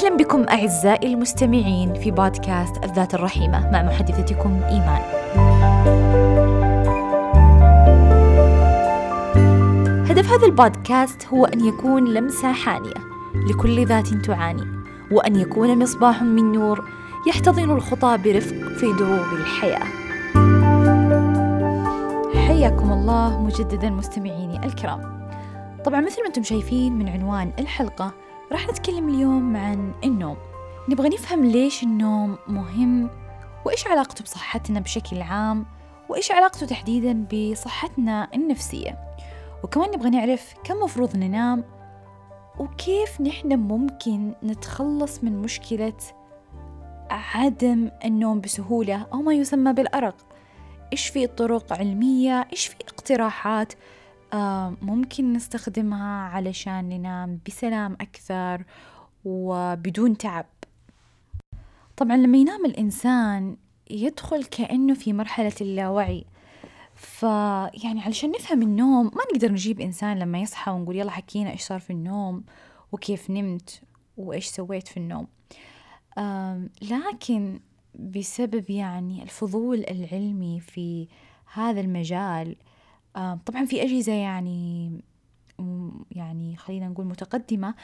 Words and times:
أهلا 0.00 0.16
بكم 0.16 0.48
أعزائي 0.48 1.14
المستمعين 1.14 1.94
في 1.94 2.10
بودكاست 2.10 2.84
الذات 2.84 3.14
الرحيمة 3.14 3.70
مع 3.70 3.82
محدثتكم 3.82 4.60
إيمان. 4.62 5.00
هدف 10.10 10.32
هذا 10.32 10.46
البودكاست 10.46 11.26
هو 11.26 11.44
أن 11.44 11.64
يكون 11.64 12.14
لمسة 12.14 12.52
حانية 12.52 12.94
لكل 13.34 13.86
ذات 13.86 14.08
تعاني، 14.08 14.64
وأن 15.12 15.36
يكون 15.36 15.78
مصباح 15.82 16.22
من 16.22 16.52
نور 16.52 16.88
يحتضن 17.26 17.70
الخطى 17.70 18.18
برفق 18.24 18.56
في 18.56 18.92
دروب 18.92 19.32
الحياة. 19.32 19.84
حياكم 22.46 22.92
الله 22.92 23.42
مجددا 23.42 23.90
مستمعيني 23.90 24.66
الكرام. 24.66 25.28
طبعا 25.84 26.00
مثل 26.00 26.20
ما 26.20 26.26
أنتم 26.26 26.42
شايفين 26.42 26.98
من 26.98 27.08
عنوان 27.08 27.52
الحلقة 27.58 28.12
راح 28.52 28.68
نتكلم 28.68 29.08
اليوم 29.08 29.56
عن 29.56 29.92
النوم. 30.04 30.36
نبغى 30.88 31.08
نفهم 31.08 31.44
ليش 31.44 31.82
النوم 31.82 32.38
مهم 32.48 33.10
وإيش 33.64 33.86
علاقته 33.86 34.24
بصحتنا 34.24 34.80
بشكل 34.80 35.22
عام 35.22 35.66
وإيش 36.08 36.32
علاقته 36.32 36.66
تحديدا 36.66 37.26
بصحتنا 37.32 38.28
النفسية. 38.34 38.98
وكمان 39.64 39.90
نبغى 39.90 40.10
نعرف 40.10 40.54
كم 40.64 40.76
مفروض 40.76 41.16
ننام 41.16 41.64
وكيف 42.58 43.20
نحن 43.20 43.58
ممكن 43.58 44.34
نتخلص 44.42 45.24
من 45.24 45.42
مشكلة 45.42 45.96
عدم 47.10 47.90
النوم 48.04 48.40
بسهولة 48.40 49.06
أو 49.12 49.22
ما 49.22 49.34
يسمى 49.34 49.72
بالأرق. 49.72 50.16
إيش 50.92 51.08
في 51.08 51.26
طرق 51.26 51.72
علمية؟ 51.72 52.48
إيش 52.52 52.66
في 52.66 52.76
اقتراحات؟ 52.88 53.72
آه، 54.32 54.76
ممكن 54.82 55.32
نستخدمها 55.32 56.28
علشان 56.28 56.88
ننام 56.88 57.40
بسلام 57.46 57.92
أكثر 57.92 58.64
وبدون 59.24 60.16
تعب. 60.16 60.46
طبعا 61.96 62.16
لما 62.16 62.38
ينام 62.38 62.64
الإنسان 62.64 63.56
يدخل 63.90 64.44
كأنه 64.44 64.94
في 64.94 65.12
مرحلة 65.12 65.52
اللاوعي. 65.60 66.24
فيعني 66.94 68.00
علشان 68.00 68.30
نفهم 68.30 68.62
النوم 68.62 69.04
ما 69.04 69.22
نقدر 69.32 69.52
نجيب 69.52 69.80
إنسان 69.80 70.18
لما 70.18 70.38
يصحى 70.38 70.70
ونقول 70.70 70.96
يلا 70.96 71.10
حكينا 71.10 71.50
إيش 71.50 71.62
صار 71.62 71.80
في 71.80 71.90
النوم 71.90 72.44
وكيف 72.92 73.30
نمت 73.30 73.82
وإيش 74.16 74.46
سويت 74.46 74.88
في 74.88 74.96
النوم. 74.96 75.26
لكن 76.82 77.60
بسبب 77.94 78.70
يعني 78.70 79.22
الفضول 79.22 79.84
العلمي 79.90 80.60
في 80.60 81.08
هذا 81.52 81.80
المجال 81.80 82.56
آه، 83.16 83.40
طبعا 83.46 83.64
في 83.64 83.82
أجهزة 83.82 84.12
يعني 84.12 84.92
يعني 86.10 86.56
خلينا 86.56 86.88
نقول 86.88 87.06
متقدمة 87.06 87.74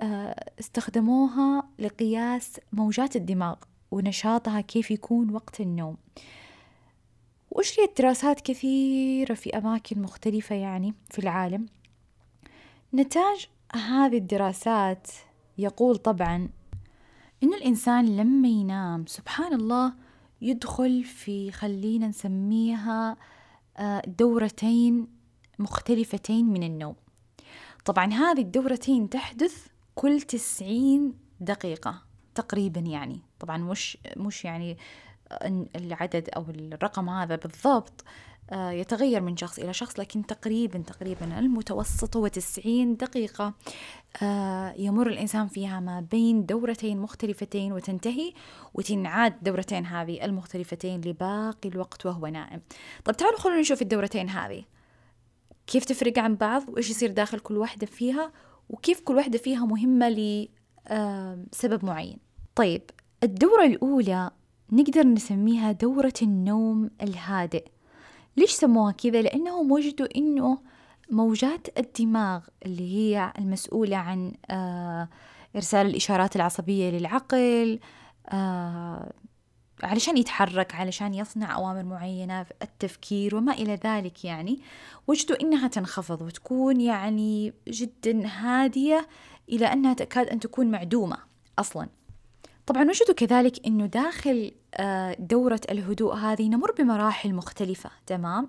آه، 0.00 0.50
استخدموها 0.60 1.68
لقياس 1.78 2.60
موجات 2.72 3.16
الدماغ 3.16 3.56
ونشاطها 3.90 4.60
كيف 4.60 4.90
يكون 4.90 5.30
وقت 5.30 5.60
النوم. 5.60 5.96
وأجريت 7.50 7.98
دراسات 8.02 8.40
كثيرة 8.40 9.34
في 9.34 9.58
أماكن 9.58 10.02
مختلفة 10.02 10.54
يعني 10.54 10.94
في 11.10 11.18
العالم؟ 11.18 11.66
نتاج 12.94 13.48
هذه 13.72 14.16
الدراسات 14.16 15.06
يقول 15.58 15.96
طبعا 15.96 16.48
إن 17.42 17.54
الإنسان 17.54 18.16
لما 18.16 18.48
ينام 18.48 19.06
سبحان 19.06 19.54
الله 19.54 19.92
يدخل 20.42 21.04
في 21.04 21.50
خلينا 21.50 22.08
نسميها 22.08 23.16
دورتين 24.06 25.06
مختلفتين 25.58 26.46
من 26.46 26.62
النوم. 26.62 26.96
طبعا 27.84 28.12
هذه 28.12 28.40
الدورتين 28.40 29.10
تحدث 29.10 29.66
كل 29.94 30.20
تسعين 30.20 31.14
دقيقة 31.40 32.02
تقريبا 32.34 32.80
يعني. 32.80 33.20
طبعا 33.40 33.56
مش 33.56 33.98
مش 34.16 34.44
يعني 34.44 34.78
العدد 35.76 36.28
أو 36.36 36.44
الرقم 36.50 37.08
هذا 37.08 37.36
بالضبط 37.36 38.04
يتغير 38.52 39.20
من 39.20 39.36
شخص 39.36 39.58
إلى 39.58 39.72
شخص 39.72 40.00
لكن 40.00 40.26
تقريبا 40.26 40.78
تقريبا 40.78 41.38
المتوسط 41.38 42.16
هو 42.16 42.26
90 42.26 42.96
دقيقة. 42.96 43.54
آه، 44.22 44.74
يمر 44.78 45.06
الإنسان 45.06 45.48
فيها 45.48 45.80
ما 45.80 46.00
بين 46.00 46.46
دورتين 46.46 46.98
مختلفتين 46.98 47.72
وتنتهي 47.72 48.32
وتنعاد 48.74 49.42
دورتين 49.42 49.86
هذه 49.86 50.24
المختلفتين 50.24 51.00
لباقي 51.00 51.68
الوقت 51.68 52.06
وهو 52.06 52.26
نائم. 52.26 52.60
طب 53.04 53.16
تعالوا 53.16 53.38
خلونا 53.38 53.60
نشوف 53.60 53.82
الدورتين 53.82 54.28
هذه. 54.28 54.64
كيف 55.66 55.84
تفرق 55.84 56.18
عن 56.18 56.36
بعض؟ 56.36 56.68
وإيش 56.68 56.90
يصير 56.90 57.10
داخل 57.10 57.38
كل 57.38 57.56
واحدة 57.56 57.86
فيها؟ 57.86 58.32
وكيف 58.68 59.00
كل 59.00 59.16
واحدة 59.16 59.38
فيها 59.38 59.64
مهمة 59.64 60.08
لسبب 60.08 61.84
معين؟ 61.84 62.18
طيب 62.54 62.82
الدورة 63.22 63.64
الأولى 63.64 64.30
نقدر 64.72 65.06
نسميها 65.06 65.72
دورة 65.72 66.12
النوم 66.22 66.90
الهادئ. 67.02 67.64
ليش 68.36 68.50
سموها 68.50 68.92
كذا؟ 68.92 69.22
لأنهم 69.22 69.72
وجدوا 69.72 70.06
إنه 70.16 70.58
موجات 71.10 71.78
الدماغ 71.78 72.40
اللي 72.66 72.96
هي 72.96 73.32
المسؤولة 73.38 73.96
عن 73.96 74.32
آه 74.50 75.08
إرسال 75.56 75.86
الإشارات 75.86 76.36
العصبية 76.36 76.90
للعقل 76.90 77.80
آه 78.28 79.12
علشان 79.82 80.16
يتحرك 80.16 80.74
علشان 80.74 81.14
يصنع 81.14 81.56
أوامر 81.56 81.82
معينة 81.82 82.42
في 82.42 82.52
التفكير 82.62 83.36
وما 83.36 83.52
إلى 83.52 83.78
ذلك 83.84 84.24
يعني. 84.24 84.60
وجدوا 85.06 85.40
إنها 85.40 85.68
تنخفض 85.68 86.22
وتكون 86.22 86.80
يعني 86.80 87.52
جدا 87.68 88.26
هادية 88.26 89.08
إلى 89.48 89.66
أنها 89.66 89.94
تكاد 89.94 90.28
أن 90.28 90.40
تكون 90.40 90.70
معدومة 90.70 91.16
أصلا. 91.58 91.88
طبعا 92.66 92.84
وجدوا 92.84 93.14
كذلك 93.14 93.66
أنه 93.66 93.86
داخل 93.86 94.52
دورة 95.18 95.60
الهدوء 95.70 96.14
هذه 96.14 96.48
نمر 96.48 96.72
بمراحل 96.78 97.34
مختلفة 97.34 97.90
تمام؟ 98.06 98.48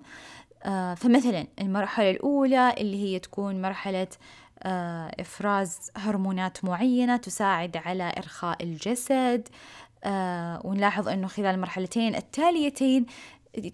آه، 0.64 0.94
فمثلا 0.94 1.46
المرحلة 1.60 2.10
الأولى 2.10 2.74
اللي 2.78 3.02
هي 3.02 3.18
تكون 3.18 3.62
مرحلة 3.62 4.08
آه، 4.62 5.14
إفراز 5.20 5.90
هرمونات 5.96 6.64
معينة 6.64 7.16
تساعد 7.16 7.76
على 7.76 8.12
إرخاء 8.18 8.62
الجسد 8.62 9.48
ونلاحظ 10.64 11.08
أنه 11.08 11.26
خلال 11.26 11.54
المرحلتين 11.54 12.14
التاليتين 12.14 13.06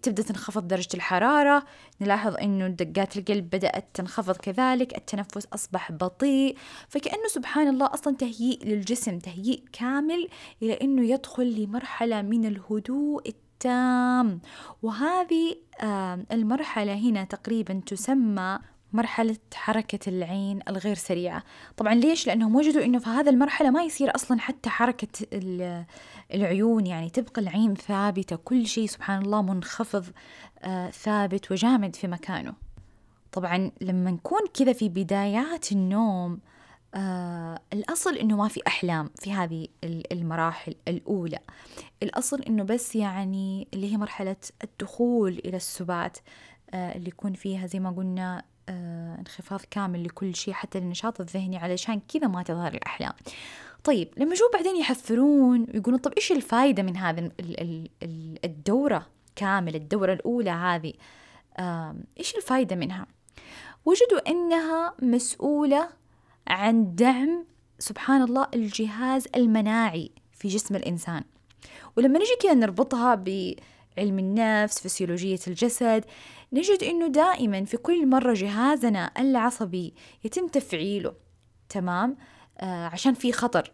تبدأ 0.03 0.22
تنخفض 0.22 0.69
درجة 0.69 0.89
الحرارة 0.94 1.65
نلاحظ 2.00 2.34
أنه 2.37 2.69
دقات 2.69 3.16
القلب 3.16 3.50
بدأت 3.50 3.89
تنخفض 3.94 4.37
كذلك 4.37 4.97
التنفس 4.97 5.47
أصبح 5.47 5.93
بطيء 5.93 6.56
فكأنه 6.89 7.28
سبحان 7.28 7.69
الله 7.69 7.87
أصلا 7.87 8.16
تهيئ 8.16 8.65
للجسم 8.65 9.19
تهيئ 9.19 9.62
كامل 9.72 10.28
إلى 10.62 10.72
أنه 10.72 11.11
يدخل 11.11 11.62
لمرحلة 11.62 12.22
من 12.22 12.44
الهدوء 12.44 13.28
التام. 13.28 14.41
وهذه 14.83 15.56
المرحلة 16.33 16.95
هنا 16.95 17.25
تقريبا 17.25 17.81
تسمى 17.87 18.59
مرحلة 18.93 19.37
حركة 19.54 20.09
العين 20.09 20.60
الغير 20.69 20.94
سريعة. 20.94 21.43
طبعا 21.76 21.94
ليش؟ 21.94 22.26
لأنهم 22.26 22.56
وجدوا 22.56 22.84
أنه 22.84 22.99
في 22.99 23.09
هذا 23.09 23.31
المرحلة 23.31 23.71
ما 23.71 23.82
يصير 23.82 24.15
أصلا 24.15 24.41
حتى 24.41 24.71
حركة 24.71 25.09
العيون 26.34 26.87
يعني 26.87 27.10
تبقى 27.10 27.43
العين 27.43 27.75
ثابتة 27.75 28.37
كل 28.37 28.66
شيء 28.66 28.87
سبحان 28.87 29.22
الله 29.22 29.43
منخفض 29.43 30.06
آه 30.62 30.91
ثابت 30.91 31.53
وجامد 31.53 31.97
في 31.97 32.09
مكانه. 32.09 32.54
طبعا 33.32 33.71
لما 33.81 34.10
نكون 34.10 34.41
كذا 34.54 34.72
في 34.72 34.88
بدايات 34.88 35.72
النوم 35.72 36.41
آه 36.94 37.60
الأصل 37.72 38.16
إنه 38.16 38.37
ما 38.37 38.48
في 38.48 38.60
أحلام 38.66 39.10
في 39.21 39.32
هذه 39.32 39.69
المراحل 39.84 40.75
الأولى. 40.88 41.38
الأصل 42.03 42.43
إنه 42.43 42.62
بس 42.62 42.97
يعني 42.97 43.69
اللي 43.75 43.93
هي 43.93 43.97
مرحلة 43.97 44.37
الدخول 44.65 45.41
إلى 45.44 45.56
السبات 45.56 46.19
آه 46.75 46.97
اللي 46.97 47.09
يكون 47.09 47.32
فيها 47.32 47.66
زي 47.66 47.81
ما 47.81 47.91
قلنا 47.91 48.43
انخفاض 48.69 49.60
كامل 49.71 50.04
لكل 50.04 50.34
شيء 50.34 50.54
حتى 50.54 50.78
النشاط 50.78 51.21
الذهني 51.21 51.57
علشان 51.57 52.01
كذا 52.01 52.28
ما 52.28 52.42
تظهر 52.42 52.75
الأحلام. 52.75 53.13
طيب 53.84 54.09
لما 54.16 54.34
جو 54.34 54.51
بعدين 54.54 54.77
يحفرون 54.77 55.66
ويقولون 55.75 56.01
طب 56.01 56.13
إيش 56.13 56.33
الفائدة 56.33 56.83
من 56.83 56.97
هذه 56.97 57.31
الدورة 58.45 59.07
كامل 59.37 59.75
الدورة 59.75 60.13
الأولى 60.13 60.51
هذه؟ 60.51 60.92
إيش 62.19 62.34
الفائدة 62.37 62.77
منها؟ 62.77 63.07
وجدوا 63.84 64.31
أنها 64.31 64.95
مسؤولة 65.03 65.89
عن 66.47 66.95
دعم 66.95 67.45
سبحان 67.78 68.22
الله 68.22 68.48
الجهاز 68.54 69.28
المناعي 69.37 70.10
في 70.33 70.48
جسم 70.48 70.77
الإنسان. 70.77 71.25
ولما 71.97 72.19
نجي 72.19 72.37
كذا 72.42 72.54
نربطها 72.54 73.15
بعلم 73.98 74.18
النفس 74.18 74.80
فسيولوجية 74.80 75.39
الجسد. 75.47 76.04
نجد 76.53 76.83
أنه 76.83 77.06
دائما 77.06 77.65
في 77.65 77.77
كل 77.77 78.06
مرة 78.06 78.34
جهازنا 78.34 79.10
العصبي 79.18 79.95
يتم 80.24 80.48
تفعيله 80.48 81.15
تمام؟ 81.68 82.16
آه 82.59 82.86
عشان 82.86 83.15
في 83.15 83.33
خطر 83.33 83.72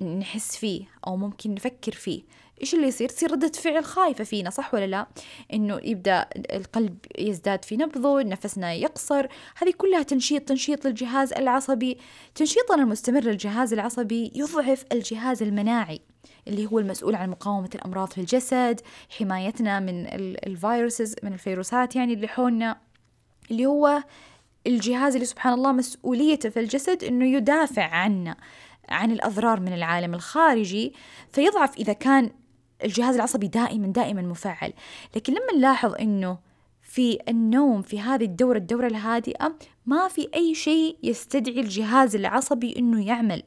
نحس 0.00 0.56
فيه 0.56 0.84
أو 1.06 1.16
ممكن 1.16 1.54
نفكر 1.54 1.92
فيه. 1.92 2.22
إيش 2.60 2.74
اللي 2.74 2.86
يصير؟ 2.86 3.08
تصير 3.08 3.32
ردة 3.32 3.48
فعل 3.48 3.84
خايفة 3.84 4.24
فينا 4.24 4.50
صح 4.50 4.74
ولا 4.74 4.86
لا؟ 4.86 5.06
إنه 5.52 5.80
يبدأ 5.82 6.26
القلب 6.36 6.98
يزداد 7.18 7.64
في 7.64 7.76
نبضه 7.76 8.22
نفسنا 8.22 8.72
يقصر. 8.72 9.26
هذه 9.56 9.72
كلها 9.78 10.02
تنشيط 10.02 10.48
تنشيط 10.48 10.86
للجهاز 10.86 11.32
العصبي. 11.32 11.98
تنشيطنا 12.34 12.82
المستمر 12.82 13.20
للجهاز 13.20 13.72
العصبي 13.72 14.32
يضعف 14.34 14.84
الجهاز 14.92 15.42
المناعي. 15.42 16.00
اللي 16.48 16.66
هو 16.66 16.78
المسؤول 16.78 17.14
عن 17.14 17.30
مقاومة 17.30 17.70
الأمراض 17.74 18.08
في 18.08 18.18
الجسد 18.18 18.80
حمايتنا 19.18 19.80
من 19.80 20.06
الفيروسز 20.46 21.16
من 21.22 21.32
الفيروسات 21.32 21.96
يعني 21.96 22.14
اللي 22.14 22.28
حولنا 22.28 22.76
اللي 23.50 23.66
هو 23.66 24.02
الجهاز 24.66 25.14
اللي 25.14 25.26
سبحان 25.26 25.52
الله 25.52 25.72
مسؤوليته 25.72 26.48
في 26.48 26.60
الجسد 26.60 27.04
إنه 27.04 27.26
يدافع 27.26 27.84
عنا 27.84 28.36
عن 28.88 29.10
الأضرار 29.10 29.60
من 29.60 29.72
العالم 29.72 30.14
الخارجي 30.14 30.92
فيضعف 31.32 31.76
إذا 31.76 31.92
كان 31.92 32.30
الجهاز 32.84 33.14
العصبي 33.14 33.48
دائما 33.48 33.86
دائما 33.86 34.22
مفعل. 34.22 34.72
لكن 35.16 35.32
لما 35.32 35.52
نلاحظ 35.56 35.94
إنه 35.94 36.38
في 36.82 37.18
النوم 37.28 37.82
في 37.82 38.00
هذه 38.00 38.24
الدورة 38.24 38.58
الدورة 38.58 38.86
الهادئة 38.86 39.56
ما 39.86 40.08
في 40.08 40.28
أي 40.34 40.54
شيء 40.54 40.96
يستدعي 41.02 41.60
الجهاز 41.60 42.16
العصبي 42.16 42.74
إنه 42.78 43.06
يعمل. 43.06 43.42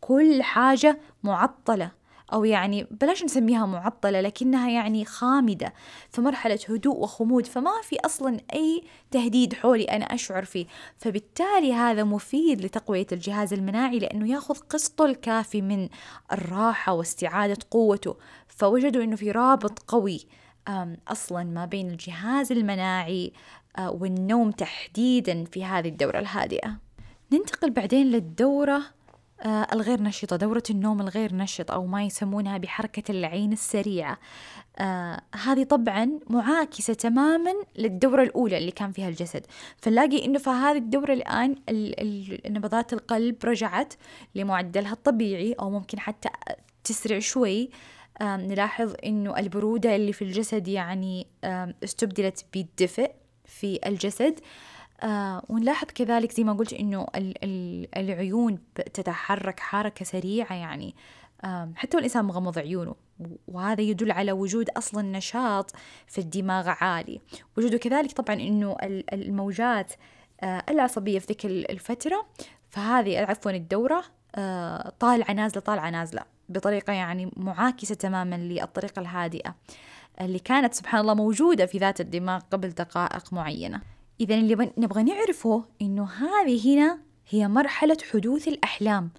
كل 0.00 0.42
حاجة 0.42 1.00
معطلة. 1.22 1.90
أو 2.32 2.44
يعني 2.44 2.86
بلاش 2.90 3.24
نسميها 3.24 3.66
معطلة 3.66 4.20
لكنها 4.20 4.70
يعني 4.70 5.04
خامدة 5.04 5.72
في 6.10 6.20
مرحلة 6.20 6.58
هدوء 6.68 6.96
وخمود 6.96 7.46
فما 7.46 7.70
في 7.82 7.96
أصلا 8.04 8.40
أي 8.54 8.82
تهديد 9.10 9.54
حولي 9.54 9.84
أنا 9.84 10.04
أشعر 10.04 10.44
فيه. 10.44 10.66
فبالتالي 10.98 11.72
هذا 11.72 12.04
مفيد 12.04 12.64
لتقوية 12.64 13.06
الجهاز 13.12 13.52
المناعي 13.52 13.98
لأنه 13.98 14.28
يأخذ 14.28 14.54
قسطه 14.54 15.06
الكافي 15.06 15.62
من 15.62 15.88
الراحة 16.32 16.92
واستعادة 16.92 17.58
قوته. 17.70 18.16
فوجدوا 18.48 19.04
أنه 19.04 19.16
في 19.16 19.30
رابط 19.30 19.78
قوي 19.78 20.26
أصلا 21.08 21.44
ما 21.44 21.64
بين 21.64 21.90
الجهاز 21.90 22.52
المناعي 22.52 23.32
آه، 23.78 23.90
والنوم 23.90 24.50
تحديدا 24.50 25.44
في 25.44 25.64
هذه 25.64 25.88
الدورة 25.88 26.18
الهادئة. 26.18 26.76
ننتقل 27.32 27.70
بعدين 27.70 28.06
للدورة 28.06 28.82
الغير 29.46 30.02
نشطة 30.02 30.36
دورة 30.36 30.62
النوم 30.70 31.00
الغير 31.00 31.34
نشط 31.34 31.70
أو 31.70 31.86
ما 31.86 32.04
يسمونها 32.04 32.58
بحركة 32.58 33.10
العين 33.10 33.52
السريعة. 33.52 34.18
آه 34.78 35.20
هذه 35.44 35.62
طبعا 35.62 36.20
معاكسة 36.30 36.94
تماما 36.94 37.52
للدورة 37.78 38.22
الأولى 38.22 38.58
اللي 38.58 38.70
كان 38.70 38.92
فيها 38.92 39.08
الجسد. 39.08 39.46
فنلاقي 39.76 40.24
إنه 40.24 40.38
في 40.38 40.50
هذه 40.50 40.76
الدورة 40.76 41.12
الآن 41.12 41.54
نبضات 42.46 42.92
القلب 42.92 43.36
رجعت 43.44 43.94
لمعدلها 44.34 44.92
الطبيعي 44.92 45.52
أو 45.52 45.70
ممكن 45.70 46.00
حتى 46.00 46.28
تسرع 46.84 47.18
شوي. 47.18 47.70
آه 48.20 48.36
نلاحظ 48.36 48.94
إنه 49.06 49.38
البرودة 49.38 49.96
اللي 49.96 50.12
في 50.12 50.22
الجسد 50.22 50.68
يعني 50.68 51.26
آه 51.44 51.74
استبدلت 51.84 52.44
بالدفء 52.54 53.10
في 53.44 53.80
الجسد. 53.86 54.34
آه 54.38 54.71
ونلاحظ 55.48 55.86
كذلك 55.86 56.32
زي 56.32 56.44
ما 56.44 56.52
قلت 56.52 56.72
إنه 56.72 57.06
العيون 57.96 58.58
تتحرك 58.74 59.60
حركة 59.60 60.04
سريعة 60.04 60.54
يعني 60.54 60.94
آه 61.44 61.72
حتى 61.76 61.96
والإنسان 61.96 62.24
مغمض 62.24 62.58
عيونه 62.58 62.94
وهذا 63.48 63.80
يدل 63.80 64.12
على 64.12 64.32
وجود 64.32 64.70
أصلا 64.70 65.02
نشاط 65.02 65.70
في 66.06 66.18
الدماغ 66.18 66.68
عالي. 66.68 67.20
وجوده 67.56 67.78
كذلك 67.78 68.12
طبعا 68.12 68.36
أنه 68.36 68.76
الموجات 69.12 69.92
آه 70.40 70.62
العصبية 70.68 71.18
في 71.18 71.26
ذيك 71.26 71.46
الفترة 71.46 72.26
فهذه 72.70 73.18
عفوا 73.18 73.50
الدورة 73.50 74.04
آه 74.34 74.92
طالعة 75.00 75.32
نازلة 75.32 75.60
طالعة 75.60 75.90
نازلة 75.90 76.22
بطريقة 76.48 76.92
يعني 76.92 77.32
معاكسة 77.36 77.94
تماما 77.94 78.36
للطريقة 78.36 79.00
الهادئة 79.00 79.54
اللي 80.20 80.38
كانت 80.38 80.74
سبحان 80.74 81.00
الله 81.00 81.14
موجودة 81.14 81.66
في 81.66 81.78
ذات 81.78 82.00
الدماغ 82.00 82.40
قبل 82.50 82.68
دقائق 82.68 83.32
معينة. 83.32 83.80
إذا 84.20 84.34
اللي 84.34 84.72
نبغى 84.78 85.02
نعرفه 85.02 85.64
إنه 85.82 86.08
هذه 86.10 86.74
هنا 86.74 86.98
هي 87.28 87.48
مرحلة 87.48 87.96
حدوث 88.12 88.48
الأحلام. 88.48 89.10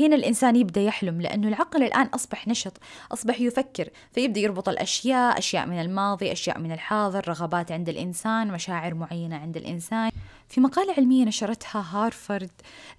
هنا 0.00 0.16
الإنسان 0.16 0.56
يبدأ 0.56 0.80
يحلم 0.80 1.20
لأنه 1.20 1.48
العقل 1.48 1.82
الآن 1.82 2.06
أصبح 2.06 2.48
نشط 2.48 2.72
أصبح 3.12 3.40
يفكر 3.40 3.88
فيبدأ 4.12 4.40
يربط 4.40 4.68
الأشياء 4.68 5.38
أشياء 5.38 5.66
من 5.66 5.80
الماضي 5.80 6.32
أشياء 6.32 6.58
من 6.58 6.72
الحاضر 6.72 7.28
رغبات 7.28 7.72
عند 7.72 7.88
الإنسان 7.88 8.48
مشاعر 8.48 8.94
معينة 8.94 9.36
عند 9.36 9.56
الإنسان. 9.56 10.10
في 10.48 10.60
مقالة 10.60 10.94
علمية 10.98 11.24
نشرتها 11.24 11.84
هارفارد 11.90 12.50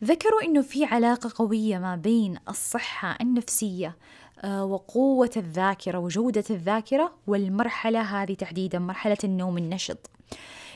ذكروا 0.04 0.44
أنه 0.44 0.62
في 0.62 0.86
علاقة 0.86 1.32
قوية 1.36 1.78
ما 1.78 1.96
بين 1.96 2.38
الصحة 2.50 3.18
النفسية 3.22 3.96
آه، 4.42 4.66
وقوة 4.66 5.30
الذاكرة 5.38 5.98
وجودة 5.98 6.44
الذاكرة 6.50 7.12
والمرحلة 7.28 8.02
هذه 8.02 8.34
تحديدا 8.34 8.80
مرحلة 8.80 9.18
النوم 9.24 9.58
النشط. 9.58 10.10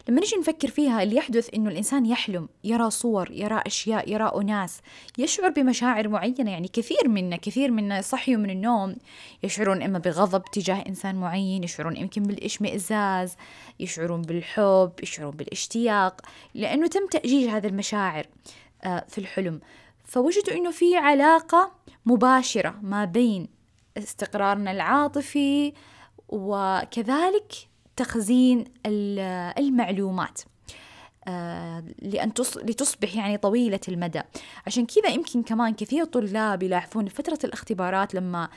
لما 0.10 0.22
نجي 0.22 0.36
نفكر 0.36 0.68
فيها 0.68 1.04
اللي 1.04 1.16
يحدث 1.16 1.50
إنه 1.54 1.70
الإنسان 1.70 2.06
يحلم 2.06 2.50
يرى 2.64 2.90
صور 2.90 3.32
يرى 3.32 3.62
أشياء 3.66 4.12
يرى 4.12 4.32
أناس 4.36 4.82
يشعر 5.18 5.50
بمشاعر 5.50 6.08
معينة. 6.08 6.52
يعني 6.52 6.68
كثير 6.68 7.08
منا 7.08 7.36
كثير 7.36 7.72
منا 7.72 8.02
صحيوا 8.02 8.42
من 8.42 8.50
النوم 8.50 8.96
يشعرون 9.44 9.82
إما 9.82 10.00
بغضب 10.00 10.44
تجاه 10.52 10.84
إنسان 10.88 11.16
معين 11.16 11.64
يشعرون 11.64 11.98
يمكن 11.98 12.24
بالإشمئزاز 12.24 13.36
يشعرون 13.80 14.22
بالحب 14.22 14.92
يشعرون 15.04 15.32
بالاشتياق 15.32 16.22
لأنه 16.54 16.88
تم 16.88 17.08
تأجيج 17.08 17.50
هذه 17.50 17.68
المشاعر 17.68 18.26
آه، 18.84 19.06
في 19.10 19.18
الحلم. 19.18 19.60
فوجدوا 20.06 20.54
إنه 20.54 20.72
في 20.72 20.98
علاقة 20.98 21.72
مباشرة 22.06 22.76
ما 22.82 23.06
بين 23.06 23.48
استقرارنا 23.98 24.72
العاطفي 24.72 25.74
وكذلك 26.30 27.69
تخزين 28.00 28.66
المعلومات 29.58 30.40
آه، 31.28 31.84
لأن 32.02 32.32
لتصبح 32.56 33.16
يعني 33.16 33.38
طويلة 33.38 33.80
المدى. 33.88 34.22
عشان 34.68 34.86
كذا 34.86 35.10
يمكن 35.10 35.44
كمان 35.44 35.74
كثير 35.74 36.06
طلاب 36.06 36.64
يلاحظون 36.64 37.08
فترة 37.08 37.40
الاختبارات 37.44 38.16
لما 38.16 38.50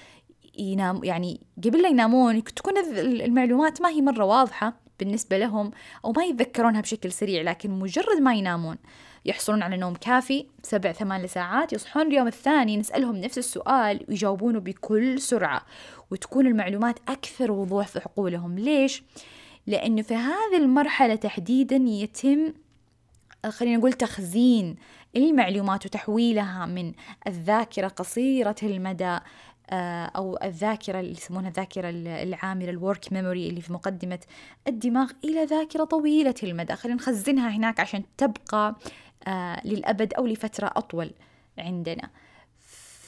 ينام 0.59 1.05
يعني 1.05 1.41
قبل 1.65 1.83
لا 1.83 1.89
ينامون 1.89 2.45
تكون 2.45 2.79
المعلومات 2.99 3.83
ما 3.83 3.89
هي 3.89 4.03
مرة 4.03 4.25
واضحة 4.25 4.75
بالنسبة 4.99 5.39
لهم 5.39 5.71
أو 6.05 6.13
ما 6.13 6.25
يتذكرونها 6.25 6.81
بشكل 6.81 7.13
سريع 7.13 7.43
لكن 7.43 7.71
مجرد 7.71 8.21
ما 8.21 8.35
ينامون. 8.35 8.77
يحصلون 9.25 9.63
على 9.63 9.77
نوم 9.77 9.95
كافي 9.95 10.47
سبع 10.63 10.93
ثمان 10.93 11.27
ساعات 11.27 11.73
يصحون 11.73 12.07
اليوم 12.07 12.27
الثاني 12.27 12.77
نسألهم 12.77 13.17
نفس 13.17 13.39
السؤال 13.39 14.05
ويجاوبونه 14.09 14.61
بكل 14.61 15.21
سرعة. 15.21 15.63
وتكون 16.11 16.47
المعلومات 16.47 16.99
أكثر 17.09 17.53
وضوح 17.53 17.87
في 17.87 17.99
عقولهم 17.99 18.59
ليش؟ 18.59 19.03
لأنه 19.67 20.03
في 20.03 20.15
هذه 20.15 20.57
المرحلة 20.57 21.15
تحديدا 21.15 21.77
يتم 21.77 22.53
خلينا 23.49 23.77
نقول 23.77 23.93
تخزين 23.93 24.77
المعلومات 25.17 25.87
وتحويلها 25.87 26.67
من 26.67 26.93
الذاكرة 27.27 27.89
قصيرة 27.89 28.57
المدى 28.63 29.19
آه، 29.71 30.05
أو 30.05 30.39
الذاكرة 30.43 31.01
اللي 31.01 31.13
يسمونها 31.13 31.49
الذاكرة 31.49 31.91
العاملة 32.23 32.71
ال 32.71 32.79
work 32.79 33.13
memory 33.13 33.49
اللي 33.49 33.61
في 33.61 33.73
مقدمة 33.73 34.19
الدماغ 34.69 35.11
إلى 35.25 35.45
ذاكرة 35.45 35.85
طويلة 35.85 36.35
المدى. 36.43 36.77
خلينا 36.77 36.97
نخزنها 36.97 37.51
هناك 37.51 37.81
عشان 37.81 38.03
تبقى 38.17 38.77
للأبد 39.65 40.15
أو 40.15 40.27
لفترة 40.27 40.71
أطول 40.77 41.11
عندنا. 41.59 42.11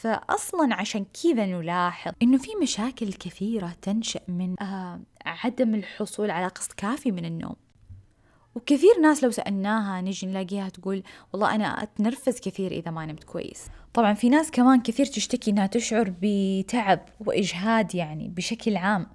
فأصلا 0.01 0.75
عشان 0.75 1.07
كذا 1.23 1.47
نلاحظ 1.47 2.13
إنه 2.23 2.39
في 2.39 2.51
مشاكل 2.63 3.13
كثيرة 3.13 3.77
تنشأ 3.83 4.21
من 4.29 4.63
آه 4.63 5.01
عدم 5.27 5.75
الحصول 5.75 6.31
على 6.31 6.47
قسط 6.47 6.73
كافي 6.73 7.11
من 7.11 7.25
النوم. 7.25 7.57
وكثير 8.55 9.01
ناس 9.03 9.25
لو 9.25 9.31
سألناها 9.31 10.01
نجي 10.01 10.27
نلاقيها 10.27 10.69
تقول 10.69 11.03
والله 11.33 11.55
أنا 11.55 11.83
أتنرفز 11.83 12.41
كثير 12.41 12.73
إذا 12.73 12.91
ما 12.91 13.07
نمت 13.07 13.25
كويس. 13.25 13.67
طبعا 13.95 14.15
في 14.15 14.29
ناس 14.29 14.51
كمان 14.51 14.81
كثير 14.81 15.07
تشتكي 15.07 15.51
إنها 15.51 15.67
تشعر 15.67 16.15
بتعب 16.23 17.01
وإجهاد 17.21 17.95
يعني 17.95 18.29
بشكل 18.29 18.77
عام. 18.77 19.07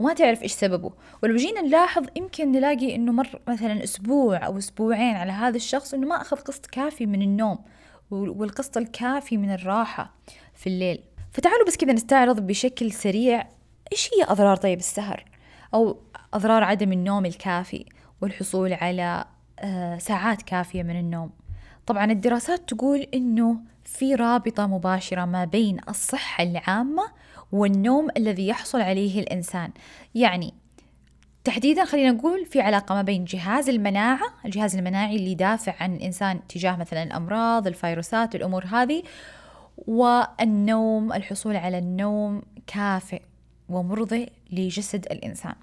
وما 0.00 0.14
تعرف 0.14 0.42
إيش 0.42 0.52
سببه. 0.52 0.92
ولو 1.22 1.36
جينا 1.36 1.60
نلاحظ 1.60 2.06
يمكن 2.16 2.52
نلاقي 2.52 2.94
إنه 2.94 3.12
مر 3.12 3.40
مثلا 3.48 3.84
أسبوع 3.84 4.46
أو 4.46 4.58
أسبوعين 4.58 5.16
على 5.16 5.32
هذا 5.32 5.56
الشخص 5.56 5.94
إنه 5.94 6.06
ما 6.06 6.20
أخذ 6.20 6.36
قسط 6.36 6.66
كافي 6.66 7.06
من 7.06 7.22
النوم 7.22 7.58
والقسط 8.10 8.76
الكافي 8.76 9.36
من 9.36 9.52
الراحة 9.52 10.14
في 10.54 10.66
الليل. 10.66 11.02
فتعالوا 11.32 11.66
بس 11.66 11.76
كذا 11.76 11.92
نستعرض 11.92 12.46
بشكل 12.46 12.92
سريع 12.92 13.46
إيش 13.92 14.10
هي 14.14 14.24
أضرار 14.24 14.56
طيب 14.56 14.78
السهر؟ 14.78 15.24
أو 15.74 15.98
أضرار 16.34 16.64
عدم 16.64 16.92
النوم 16.92 17.26
الكافي 17.26 17.86
والحصول 18.20 18.72
على 18.72 19.24
آه، 19.58 19.98
ساعات 19.98 20.42
كافية 20.42 20.82
من 20.82 21.00
النوم. 21.00 21.30
طبعا 21.86 22.04
الدراسات 22.12 22.68
تقول 22.68 23.06
إنه 23.14 23.60
في 23.84 24.14
رابطة 24.14 24.66
مباشرة 24.66 25.24
ما 25.24 25.44
بين 25.44 25.80
الصحة 25.88 26.44
العامة 26.44 27.02
والنوم 27.52 28.08
الذي 28.16 28.48
يحصل 28.48 28.80
عليه 28.80 29.20
الإنسان. 29.20 29.70
يعني 30.14 30.54
تحديدا 31.44 31.84
خلينا 31.84 32.10
نقول 32.10 32.46
في 32.46 32.60
علاقة 32.60 32.94
ما 32.94 33.02
بين 33.02 33.24
جهاز 33.24 33.68
المناعة 33.68 34.26
الجهاز 34.44 34.76
المناعي 34.76 35.16
اللي 35.16 35.30
يدافع 35.30 35.74
عن 35.80 35.94
الإنسان 35.94 36.40
تجاه 36.48 36.76
مثلا 36.76 37.02
الأمراض 37.02 37.66
الفيروسات 37.66 38.34
الأمور 38.34 38.64
هذه 38.64 39.02
والنوم 39.78 41.12
الحصول 41.12 41.56
على 41.56 41.78
النوم 41.78 42.42
كافئ 42.66 43.22
ومرضي 43.68 44.28
لجسد 44.52 45.06
الإنسان. 45.10 45.54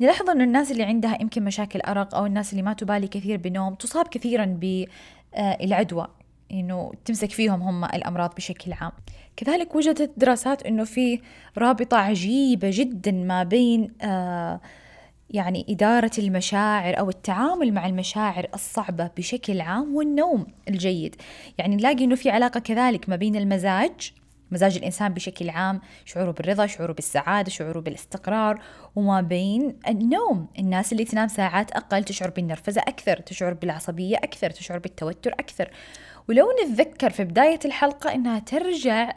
نلاحظ 0.00 0.30
أن 0.30 0.40
الناس 0.40 0.72
اللي 0.72 0.82
عندها 0.82 1.22
يمكن 1.22 1.44
مشاكل 1.44 1.80
أرق 1.80 2.14
أو 2.14 2.26
الناس 2.26 2.52
اللي 2.52 2.62
ما 2.62 2.72
تبالي 2.72 3.08
كثير 3.08 3.36
بنوم 3.36 3.74
تصاب 3.74 4.08
كثيرا 4.08 4.44
بالعدوى 4.44 6.06
إنه 6.52 6.92
تمسك 7.04 7.30
فيهم 7.30 7.62
هم 7.62 7.84
الأمراض 7.84 8.34
بشكل 8.34 8.72
عام. 8.72 8.92
كذلك 9.36 9.74
وجدت 9.74 10.10
دراسات 10.16 10.62
إنه 10.62 10.84
في 10.84 11.20
رابطة 11.58 11.96
عجيبة 11.96 12.70
جدا 12.72 13.12
ما 13.12 13.42
بين 13.42 13.92
آه 14.02 14.60
يعني 15.30 15.66
إدارة 15.68 16.10
المشاعر 16.18 16.98
أو 16.98 17.10
التعامل 17.10 17.72
مع 17.72 17.86
المشاعر 17.86 18.46
الصعبة 18.54 19.10
بشكل 19.16 19.60
عام 19.60 19.94
والنوم 19.94 20.46
الجيد. 20.68 21.16
يعني 21.58 21.76
نلاقي 21.76 22.04
أنه 22.04 22.14
في 22.14 22.30
علاقة 22.30 22.60
كذلك 22.60 23.08
ما 23.08 23.16
بين 23.16 23.36
المزاج 23.36 24.12
مزاج 24.50 24.76
الإنسان 24.76 25.14
بشكل 25.14 25.50
عام 25.50 25.80
شعوره 26.04 26.30
بالرضا 26.30 26.66
شعوره 26.66 26.92
بالسعادة 26.92 27.50
شعوره 27.50 27.80
بالاستقرار 27.80 28.62
وما 28.96 29.20
بين 29.20 29.76
النوم. 29.88 30.48
الناس 30.58 30.92
اللي 30.92 31.04
تنام 31.04 31.28
ساعات 31.28 31.70
أقل 31.70 32.04
تشعر 32.04 32.30
بالنرفزة 32.30 32.80
أكثر 32.80 33.16
تشعر 33.16 33.54
بالعصبية 33.54 34.16
أكثر 34.16 34.50
تشعر 34.50 34.78
بالتوتر 34.78 35.32
أكثر. 35.32 35.70
ولو 36.28 36.46
نتذكر 36.64 37.10
في 37.10 37.24
بداية 37.24 37.58
الحلقة 37.64 38.14
إنها 38.14 38.38
ترجع 38.38 39.12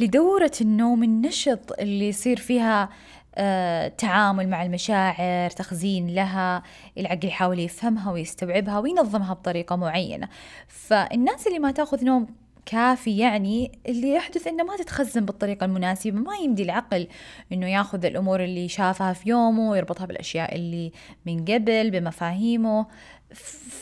لدورة 0.00 0.52
النوم 0.60 1.02
النشط 1.02 1.72
اللي 1.80 2.08
يصير 2.08 2.36
فيها 2.36 2.88
آه، 3.36 3.88
تعامل 3.88 4.48
مع 4.48 4.62
المشاعر 4.62 5.50
تخزين 5.50 6.14
لها 6.14 6.62
العقل 6.98 7.28
يحاول 7.28 7.58
يفهمها 7.58 8.12
ويستوعبها 8.12 8.78
وينظمها 8.78 9.34
بطريقة 9.34 9.76
معينة. 9.76 10.28
فالناس 10.68 11.46
اللي 11.46 11.58
ما 11.58 11.70
تأخذ 11.70 12.04
نوم 12.04 12.26
كافي 12.66 13.18
يعني 13.18 13.72
اللي 13.88 14.14
يحدث 14.14 14.46
إنه 14.46 14.64
ما 14.64 14.76
تتخزن 14.76 15.24
بالطريقة 15.24 15.64
المناسبة 15.64 16.18
ما 16.18 16.36
يمدي 16.36 16.62
العقل 16.62 17.08
إنه 17.52 17.66
ياخذ 17.66 18.04
الأمور 18.04 18.44
اللي 18.44 18.68
شافها 18.68 19.12
في 19.12 19.28
يومه 19.28 19.70
ويربطها 19.70 20.06
بالأشياء 20.06 20.54
اللي 20.54 20.92
من 21.26 21.44
قبل 21.44 21.90
بمفاهيمه. 21.90 22.86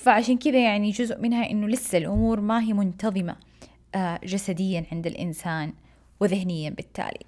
فعشان 0.03 0.39
كذا 0.39 0.65
يعني 0.65 0.91
جزء 0.91 1.19
منها 1.19 1.51
إنه 1.51 1.69
لسه 1.69 1.99
الأمور 1.99 2.41
ما 2.41 2.63
هي 2.63 2.73
منتظمة 2.73 3.37
آه، 3.95 4.21
جسديا 4.25 4.85
عند 4.93 5.07
الإنسان 5.07 5.73
وذهنيا 6.21 6.71
بالتالي 6.71 7.21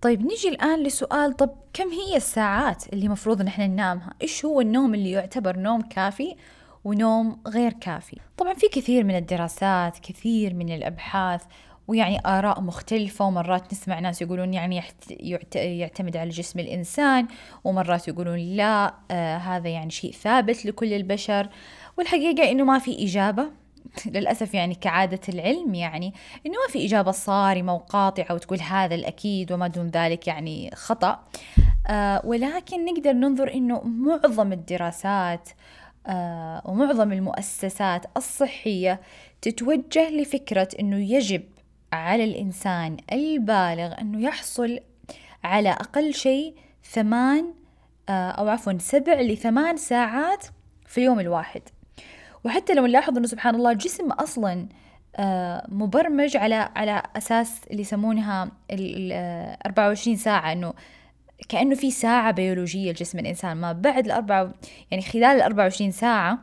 طيب 0.00 0.22
نيجي 0.26 0.48
الآن 0.48 0.82
لسؤال 0.82 1.36
طب 1.36 1.50
كم 1.72 1.88
هي 1.88 2.16
الساعات 2.16 2.92
اللي 2.92 3.08
مفروض 3.08 3.42
نحن 3.42 3.62
ننامها؟ 3.62 4.14
إيش 4.22 4.44
هو 4.44 4.60
النوم 4.60 4.94
اللي 4.94 5.10
يعتبر 5.10 5.56
نوم 5.56 5.80
كافي 5.82 6.36
ونوم 6.84 7.40
غير 7.46 7.72
كافي؟ 7.72 8.16
طبعا 8.36 8.54
في 8.54 8.68
كثير 8.68 9.04
من 9.04 9.16
الدراسات 9.16 9.98
كثير 9.98 10.54
من 10.54 10.74
الأبحاث 10.74 11.42
ويعني 11.90 12.20
آراء 12.26 12.60
مختلفة 12.60 13.26
ومرات 13.26 13.72
نسمع 13.72 13.98
ناس 13.98 14.22
يقولون 14.22 14.54
يعني 14.54 14.82
يعتمد 15.54 16.16
على 16.16 16.30
جسم 16.30 16.58
الإنسان 16.58 17.26
ومرات 17.64 18.08
يقولون 18.08 18.38
لا 18.38 18.94
آه 19.10 19.36
هذا 19.36 19.68
يعني 19.68 19.90
شيء 19.90 20.12
ثابت 20.12 20.66
لكل 20.66 20.92
البشر. 20.92 21.48
والحقيقة 21.98 22.50
إنه 22.50 22.64
ما 22.64 22.78
في 22.78 23.04
إجابة. 23.04 23.50
للأسف 24.14 24.54
يعني 24.54 24.74
كعادة 24.74 25.20
العلم 25.28 25.74
يعني 25.74 26.14
إنه 26.46 26.54
ما 26.54 26.72
في 26.72 26.86
إجابة 26.86 27.10
صارمة 27.10 27.74
وقاطعة 27.74 28.34
وتقول 28.34 28.60
هذا 28.60 28.94
الأكيد 28.94 29.52
وما 29.52 29.66
دون 29.66 29.86
ذلك 29.86 30.26
يعني 30.26 30.70
خطأ. 30.74 31.24
آه 31.86 32.22
ولكن 32.24 32.84
نقدر 32.84 33.12
ننظر 33.12 33.54
إنه 33.54 33.82
معظم 33.84 34.52
الدراسات 34.52 35.48
آه 36.06 36.62
ومعظم 36.64 37.12
المؤسسات 37.12 38.06
الصحية 38.16 39.00
تتوجه 39.42 40.10
لفكرة 40.10 40.68
إنه 40.80 41.12
يجب 41.14 41.42
على 41.92 42.24
الإنسان 42.24 42.96
البالغ 43.12 44.00
أنه 44.00 44.20
يحصل 44.22 44.80
على 45.44 45.70
أقل 45.70 46.14
شيء 46.14 46.54
ثمان 46.84 47.54
آه 48.08 48.30
أو 48.30 48.48
عفوا 48.48 48.78
سبع 48.78 49.20
لثمان 49.20 49.76
ساعات 49.76 50.46
في 50.86 50.98
اليوم 50.98 51.20
الواحد. 51.20 51.62
وحتى 52.44 52.74
لو 52.74 52.86
نلاحظ 52.86 53.16
أنه 53.16 53.26
سبحان 53.26 53.54
الله 53.54 53.70
الجسم 53.70 54.12
أصلا 54.12 54.68
آه، 55.16 55.66
مبرمج 55.68 56.36
على 56.36 56.54
على 56.76 57.02
أساس 57.16 57.60
اللي 57.70 57.82
يسمونها 57.82 58.50
ال 58.70 59.12
24 59.66 60.16
ساعة 60.16 60.52
أنه 60.52 60.74
كأنه 61.48 61.74
في 61.74 61.90
ساعة 61.90 62.30
بيولوجية 62.30 62.90
لجسم 62.90 63.18
الإنسان. 63.18 63.56
ما 63.56 63.72
بعد 63.72 64.04
الاربعه 64.06 64.52
يعني 64.90 65.02
خلال 65.02 65.36
ال 65.36 65.42
24 65.42 65.90
ساعة 65.90 66.38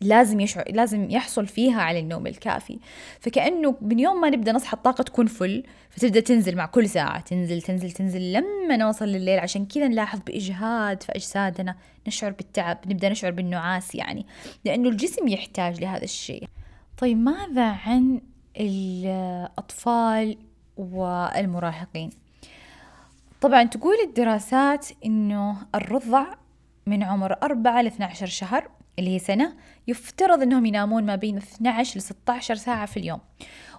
لازم 0.00 0.40
يشعر 0.40 0.64
لازم 0.72 1.10
يحصل 1.10 1.46
فيها 1.46 1.82
على 1.82 1.98
النوم 1.98 2.26
الكافي. 2.26 2.78
فكأنه 3.20 3.76
من 3.80 3.98
يوم 3.98 4.20
ما 4.20 4.30
نبدأ 4.30 4.52
نصحى 4.52 4.76
الطاقة 4.76 5.02
تكون 5.02 5.26
فل 5.26 5.62
فتبدأ 5.90 6.20
تنزل 6.20 6.56
مع 6.56 6.66
كل 6.66 6.88
ساعة 6.88 7.20
تنزل 7.20 7.62
تنزل 7.62 7.90
تنزل 7.90 8.32
لما 8.32 8.76
نوصل 8.76 9.04
لليل. 9.04 9.38
عشان 9.38 9.66
كذا 9.66 9.88
نلاحظ 9.88 10.20
بإجهاد 10.26 11.02
في 11.02 11.12
أجسادنا 11.12 11.76
نشعر 12.06 12.30
بالتعب 12.30 12.78
نبدأ 12.86 13.08
نشعر 13.08 13.30
بالنعاس 13.30 13.94
يعني 13.94 14.26
لأنه 14.64 14.88
الجسم 14.88 15.28
يحتاج 15.28 15.80
لهذا 15.80 16.04
الشيء. 16.04 16.48
طيب 16.98 17.18
ماذا 17.18 17.66
عن 17.66 18.20
الأطفال 18.56 20.38
والمراهقين؟ 20.76 22.10
طبعا 23.40 23.64
تقول 23.64 23.96
الدراسات 24.06 24.88
إنه 25.04 25.56
الرضع 25.74 26.26
من 26.86 27.02
عمر 27.02 27.32
4 27.42 27.82
ل 27.82 27.86
12 27.86 28.26
شهر 28.26 28.68
اللي 28.98 29.14
هي 29.14 29.18
سنة 29.18 29.56
يفترض 29.88 30.42
أنهم 30.42 30.66
ينامون 30.66 31.06
ما 31.06 31.16
بين 31.16 31.36
12 31.36 31.98
ل 31.98 32.02
16 32.02 32.54
ساعة 32.54 32.86
في 32.86 32.96
اليوم. 32.96 33.20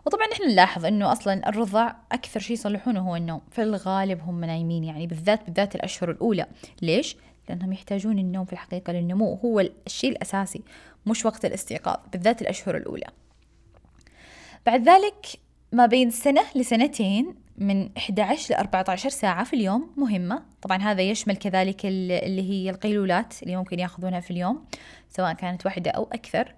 وطبعا 0.05 0.27
نحن 0.27 0.43
نلاحظ 0.43 0.85
أنه 0.85 1.11
أصلا 1.11 1.49
الرضع 1.49 1.93
أكثر 2.11 2.39
شيء 2.39 2.53
يصلحونه 2.53 2.99
هو 2.99 3.15
النوم. 3.15 3.41
في 3.51 3.63
الغالب 3.63 4.21
هم 4.21 4.45
نايمين 4.45 4.83
يعني 4.83 5.07
بالذات 5.07 5.43
بالذات 5.45 5.75
الأشهر 5.75 6.11
الأولى. 6.11 6.45
ليش؟ 6.81 7.17
لأنهم 7.49 7.73
يحتاجون 7.73 8.19
النوم 8.19 8.45
في 8.45 8.53
الحقيقة 8.53 8.93
للنمو. 8.93 9.39
هو 9.45 9.59
الشيء 9.59 10.11
الأساسي 10.11 10.61
مش 11.05 11.25
وقت 11.25 11.45
الاستيقاظ 11.45 11.97
بالذات 12.11 12.41
الأشهر 12.41 12.77
الأولى. 12.77 13.07
بعد 14.65 14.89
ذلك 14.89 15.25
ما 15.71 15.85
بين 15.85 16.09
سنة 16.09 16.43
لسنتين 16.55 17.35
من 17.57 17.89
11 17.97 18.53
ل 18.53 18.57
14 18.57 19.09
ساعة 19.09 19.43
في 19.43 19.53
اليوم 19.53 19.93
مهمة. 19.97 20.43
طبعا 20.61 20.77
هذا 20.77 21.01
يشمل 21.01 21.35
كذلك 21.35 21.85
اللي 21.85 22.49
هي 22.49 22.69
القيلولات 22.69 23.43
اللي 23.43 23.55
ممكن 23.55 23.79
يأخذونها 23.79 24.19
في 24.19 24.31
اليوم 24.31 24.65
سواء 25.09 25.33
كانت 25.33 25.65
واحدة 25.65 25.91
أو 25.91 26.03
أكثر. 26.03 26.55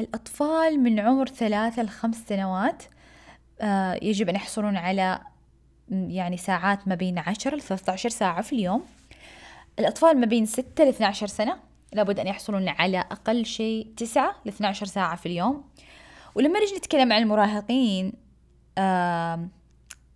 الأطفال 0.00 0.80
من 0.80 1.00
عمر 1.00 1.28
ثلاثة 1.28 1.82
لخمس 1.82 2.16
سنوات 2.28 2.82
يجب 4.02 4.28
أن 4.28 4.34
يحصلون 4.34 4.76
على 4.76 5.20
يعني 5.90 6.36
ساعات 6.36 6.88
ما 6.88 6.94
بين 6.94 7.18
10 7.18 7.56
ل 7.56 7.60
13 7.60 8.08
ساعة 8.08 8.42
في 8.42 8.52
اليوم. 8.52 8.84
الأطفال 9.78 10.20
ما 10.20 10.26
بين 10.26 10.46
6 10.46 10.84
ل 10.84 10.88
12 10.88 11.26
سنة 11.26 11.56
لابد 11.92 12.20
أن 12.20 12.26
يحصلون 12.26 12.68
على 12.68 12.98
أقل 12.98 13.46
شيء 13.46 13.92
9 13.96 14.36
ل 14.44 14.48
12 14.48 14.86
ساعة 14.86 15.16
في 15.16 15.26
اليوم. 15.26 15.64
ولما 16.34 16.60
نجي 16.60 16.76
نتكلم 16.76 17.12
عن 17.12 17.22
المراهقين 17.22 18.12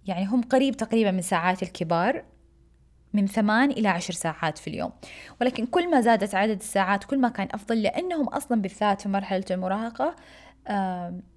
يعني 0.07 0.27
هم 0.27 0.43
قريب 0.43 0.77
تقريبا 0.77 1.11
من 1.11 1.23
ساعات 1.23 1.63
الكبار 1.63 2.25
من 3.13 3.27
ثمان 3.27 3.71
إلى 3.71 3.89
عشر 3.89 4.13
ساعات 4.13 4.59
في 4.59 4.69
اليوم. 4.69 4.93
ولكن 5.41 5.67
كل 5.67 5.91
ما 5.91 6.01
زادت 6.01 6.35
عدد 6.35 6.59
الساعات 6.59 7.05
كل 7.05 7.19
ما 7.19 7.29
كان 7.29 7.49
أفضل 7.53 7.83
لأنهم 7.83 8.29
أصلا 8.29 8.63
بالذات 8.63 9.01
في 9.01 9.09
مرحلة 9.09 9.45
المراهقة 9.51 10.17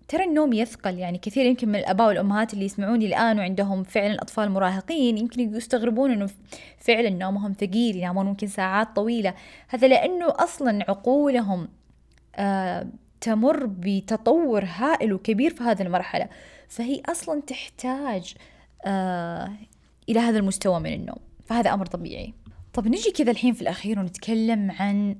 ترى 0.07 0.23
النوم 0.23 0.53
يثقل. 0.53 0.97
يعني 0.99 1.17
كثير 1.17 1.45
يمكن 1.45 1.69
من 1.69 1.75
الآباء 1.75 2.07
والأمهات 2.07 2.53
اللي 2.53 2.65
يسمعوني 2.65 3.05
الآن 3.05 3.39
وعندهم 3.39 3.83
فعلا 3.83 4.21
أطفال 4.21 4.51
مراهقين 4.51 5.17
يمكن 5.17 5.55
يستغربون 5.55 6.11
إنه 6.11 6.29
فعلا 6.77 7.09
نومهم 7.09 7.53
ثقيل 7.53 7.95
ينامون 7.95 8.25
ممكن 8.25 8.47
ساعات 8.47 8.95
طويلة. 8.95 9.33
هذا 9.67 9.87
لأنه 9.87 10.25
أصلا 10.29 10.85
عقولهم 10.89 11.67
تمر 13.21 13.65
بتطور 13.65 14.65
هائل 14.65 15.13
وكبير 15.13 15.53
في 15.53 15.63
هذه 15.63 15.81
المرحلة. 15.81 16.29
فهي 16.69 17.01
أصلا 17.05 17.41
تحتاج 17.41 18.35
آه 18.85 19.51
إلى 20.09 20.19
هذا 20.19 20.37
المستوى 20.37 20.79
من 20.79 20.93
النوم 20.93 21.19
فهذا 21.45 21.73
أمر 21.73 21.85
طبيعي. 21.85 22.33
طب 22.73 22.87
نجي 22.87 23.11
كذا 23.11 23.31
الحين 23.31 23.53
في 23.53 23.61
الأخير 23.61 23.99
ونتكلم 23.99 24.71
عن 24.71 25.15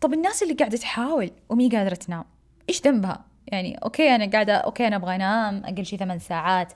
طب 0.00 0.14
الناس 0.14 0.42
اللي 0.42 0.54
قاعدة 0.54 0.76
تحاول 0.76 1.30
ومي 1.48 1.68
قادرة 1.68 1.94
تنام 1.94 2.24
إيش 2.68 2.82
ذنبها؟ 2.82 3.24
يعني 3.46 3.74
okay 3.74 4.14
أنا 4.14 4.30
قاعدة 4.30 4.54
okay 4.54 4.86
أنا 4.86 4.96
أبغى 4.96 5.14
أنام 5.14 5.62
أقل 5.64 5.86
شيء 5.86 5.98
ثمان 5.98 6.18
ساعات 6.18 6.72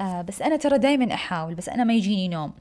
آه 0.00 0.22
بس 0.22 0.42
أنا 0.42 0.56
ترى 0.56 0.78
دايما 0.78 1.14
أحاول 1.14 1.54
بس 1.54 1.68
أنا 1.68 1.84
ما 1.84 1.94
يجيني 1.94 2.28
نوم 2.28 2.52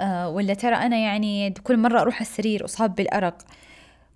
آه 0.00 0.28
ولا 0.28 0.54
ترى 0.54 0.74
أنا 0.74 0.96
يعني 0.96 1.50
كل 1.50 1.76
مرة 1.76 2.00
أروح 2.00 2.20
السرير 2.20 2.64
أصاب 2.64 2.94
بالأرق. 2.94 3.38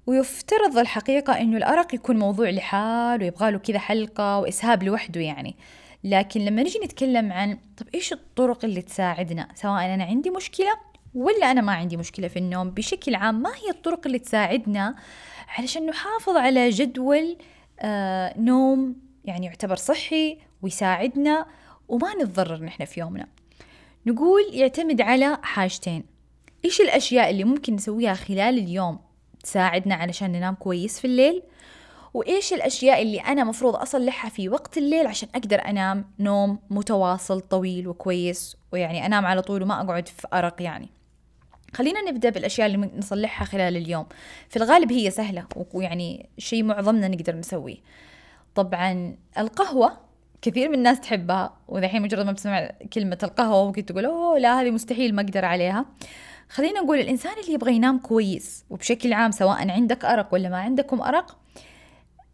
ويفترض 0.06 0.78
الحقيقة 0.78 1.40
إنه 1.40 1.56
الأرق 1.56 1.94
يكون 1.94 2.18
موضوع 2.18 2.50
لحال 2.50 3.23
ويبغى 3.23 3.50
له 3.50 3.59
كذا 3.59 3.78
حلقة 3.78 4.38
وإسهاب 4.38 4.82
لوحده 4.82 5.21
يعني. 5.21 5.56
لكن 6.04 6.40
لما 6.40 6.62
نجي 6.62 6.78
نتكلم 6.85 7.32
عن 7.32 7.59
طب 7.76 7.87
إيش 7.94 8.12
الطرق 8.12 8.64
اللي 8.64 8.82
تساعدنا؟ 8.82 9.49
سواء 9.54 9.94
أنا 9.94 10.04
عندي 10.04 10.30
مشكلة 10.30 10.73
ولا 11.14 11.50
أنا 11.50 11.61
ما 11.61 11.73
عندي 11.73 11.97
مشكلة 11.97 12.28
في 12.28 12.38
النوم 12.38 12.71
بشكل 12.71 13.14
عام 13.14 13.42
ما 13.42 13.50
هي 13.50 13.71
الطرق 13.71 14.06
اللي 14.06 14.18
تساعدنا 14.18 14.94
علشان 15.59 15.87
نحافظ 15.87 16.37
على 16.37 16.71
جدول 16.71 17.37
آه 17.80 18.38
نوم 18.38 18.97
يعني 19.25 19.47
يعتبر 19.47 19.76
صحي 19.76 20.38
ويساعدنا 20.62 21.47
وما 21.88 22.14
نتضرر 22.14 22.64
نحن 22.64 22.85
في 22.85 23.00
يومنا. 23.00 23.26
نقول 24.06 24.42
يعتمد 24.52 25.00
على 25.00 25.38
حاجتين. 25.42 26.04
إيش 26.64 26.80
الأشياء 26.80 27.30
اللي 27.30 27.44
ممكن 27.44 27.75
نسويها 27.75 28.14
خلال 28.14 28.59
اليوم 28.59 28.99
تساعدنا 29.42 29.94
علشان 29.94 30.32
ننام 30.32 30.54
كويس 30.54 31.00
في 31.00 31.04
الليل؟ 31.04 31.42
وإيش 32.14 32.52
الأشياء 32.52 33.02
اللي 33.02 33.21
أنا 33.21 33.45
مفروض 33.45 33.76
أصلحها 33.76 34.31
في 34.31 34.49
وقت 34.49 34.78
الليل 34.78 35.07
عشان 35.07 35.28
أقدر 35.35 35.64
أنام 35.64 36.04
نوم 36.19 36.59
متواصل 36.71 37.40
طويل 37.40 37.88
وكويس؟ 37.88 38.57
ويعني 38.73 39.07
أنام 39.07 39.26
على 39.26 39.42
طول 39.42 39.62
وما 39.62 39.81
أقعد 39.81 40.09
في 40.09 40.26
أرق 40.33 40.62
يعني. 40.62 40.88
خلينا 41.75 42.00
نبدأ 42.11 42.31
بالأشياء 42.31 42.66
اللي 42.66 42.90
نصلحها 42.97 43.45
خلال 43.45 43.76
اليوم. 43.76 44.07
في 44.49 44.57
الغالب 44.57 44.92
هي 44.92 45.11
سهلة 45.11 45.47
ويعني 45.75 46.28
شيء 46.38 46.62
معظمنا 46.62 47.09
نقدر 47.09 47.37
نسويه. 47.37 47.76
طبعا 48.54 49.16
القهوة 49.38 49.92
كثير 50.42 50.69
من 50.69 50.75
الناس 50.75 51.00
تحبها 51.00 51.57
ودحين 51.69 52.02
مجرد 52.02 52.26
ما 52.26 52.33
بتسمع 52.33 52.71
كلمة 52.92 53.19
القهوة 53.23 53.66
ممكن 53.66 53.87
تقول 53.87 54.04
أوه 54.04 54.38
لا 54.38 54.61
هذه 54.61 54.71
مستحيل 54.71 55.14
ما 55.14 55.23
أقدر 55.23 55.45
عليها. 55.45 55.85
خلينا 56.49 56.81
نقول 56.81 56.99
الإنسان 56.99 57.33
اللي 57.42 57.52
يبغى 57.54 57.75
ينام 57.75 57.99
كويس 57.99 58.64
وبشكل 58.71 59.12
عام 59.12 59.31
سواء 59.31 59.71
عندك 59.71 60.04
أرق 60.04 60.28
ولا 60.35 60.49
ما 60.49 60.57
عندكم 60.57 61.02
أرق 61.02 61.37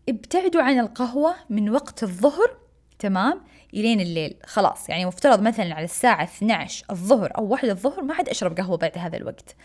ابتعدوا 0.08 0.62
عن 0.62 0.78
القهوة 0.78 1.34
من 1.50 1.70
وقت 1.70 2.02
الظهر 2.02 2.56
تمام؟ 2.98 3.40
إلين 3.74 4.00
الليل 4.00 4.34
خلاص. 4.46 4.88
يعني 4.88 5.06
مفترض 5.06 5.42
مثلا 5.42 5.74
على 5.74 5.84
الساعة 5.84 6.24
12 6.24 6.84
الظهر 6.90 7.32
أو 7.38 7.44
واحدة 7.46 7.72
الظهر 7.72 8.02
ما 8.02 8.14
عاد 8.14 8.28
أشرب 8.28 8.56
قهوة 8.58 8.76
بعد 8.76 8.98
هذا 8.98 9.16
الوقت. 9.16 9.56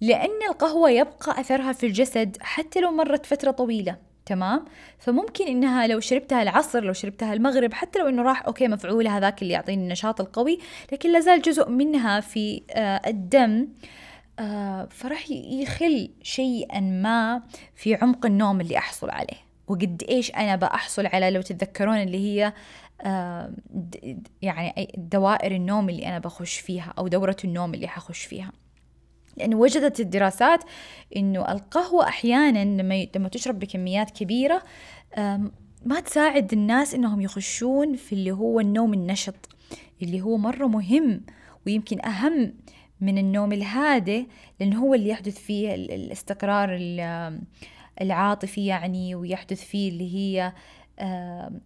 لأن 0.00 0.42
القهوة 0.50 0.90
يبقى 0.90 1.40
أثرها 1.40 1.72
في 1.72 1.86
الجسد 1.86 2.36
حتى 2.40 2.80
لو 2.80 2.90
مرت 2.90 3.26
فترة 3.26 3.50
طويلة 3.50 3.96
تمام؟ 4.26 4.64
فممكن 4.98 5.46
إنها 5.46 5.86
لو 5.86 6.00
شربتها 6.00 6.42
العصر 6.42 6.84
لو 6.84 6.92
شربتها 6.92 7.32
المغرب 7.32 7.72
حتى 7.72 7.98
لو 7.98 8.08
إنه 8.08 8.22
راح 8.22 8.46
أوكي 8.46 8.68
مفعولة 8.68 9.16
هذاك 9.16 9.42
اللي 9.42 9.52
يعطيني 9.54 9.82
النشاط 9.82 10.20
القوي 10.20 10.58
لكن 10.92 11.12
لازال 11.12 11.42
جزء 11.42 11.68
منها 11.68 12.20
في 12.20 12.62
آه 12.70 13.00
الدم 13.06 13.68
آه 14.38 14.88
فراح 14.90 15.30
يخل 15.30 16.10
شيئا 16.22 16.80
ما 16.80 17.42
في 17.74 17.94
عمق 17.94 18.26
النوم 18.26 18.60
اللي 18.60 18.78
أحصل 18.78 19.10
عليه. 19.10 19.47
وقد 19.68 20.04
إيش 20.08 20.30
أنا 20.30 20.56
بحصل 20.56 21.06
على 21.06 21.30
لو 21.30 21.42
تتذكرون 21.42 21.96
اللي 21.96 22.18
هي 22.18 22.52
آه 23.02 23.52
يعني 24.42 24.92
دوائر 24.96 25.52
النوم 25.52 25.88
اللي 25.88 26.06
أنا 26.06 26.18
بخش 26.18 26.58
فيها 26.58 26.94
أو 26.98 27.08
دورة 27.08 27.36
النوم 27.44 27.74
اللي 27.74 27.88
حخش 27.88 28.24
فيها. 28.24 28.52
لأنه 29.36 29.56
وجدت 29.56 30.00
الدراسات 30.00 30.64
إنه 31.16 31.52
القهوة 31.52 32.08
أحيانا 32.08 32.82
لما 32.82 33.06
لما 33.16 33.28
تشرب 33.28 33.58
بكميات 33.58 34.10
كبيرة 34.10 34.62
ما 35.84 36.00
تساعد 36.04 36.52
الناس 36.52 36.94
إنهم 36.94 37.20
يخشون 37.20 37.96
في 37.96 38.12
اللي 38.12 38.30
هو 38.30 38.60
النوم 38.60 38.94
النشط 38.94 39.48
اللي 40.02 40.20
هو 40.20 40.36
مرة 40.36 40.66
مهم 40.66 41.20
ويمكن 41.66 42.06
أهم 42.06 42.54
من 43.00 43.18
النوم 43.18 43.52
الهادئ 43.52 44.26
لأنه 44.60 44.82
هو 44.82 44.94
اللي 44.94 45.08
يحدث 45.08 45.38
فيه 45.38 45.74
الاستقرار 45.74 46.68
العاطفي 48.00 48.66
يعني 48.66 49.14
ويحدث 49.14 49.64
فيه 49.64 49.88
اللي 49.88 50.14
هي 50.14 50.52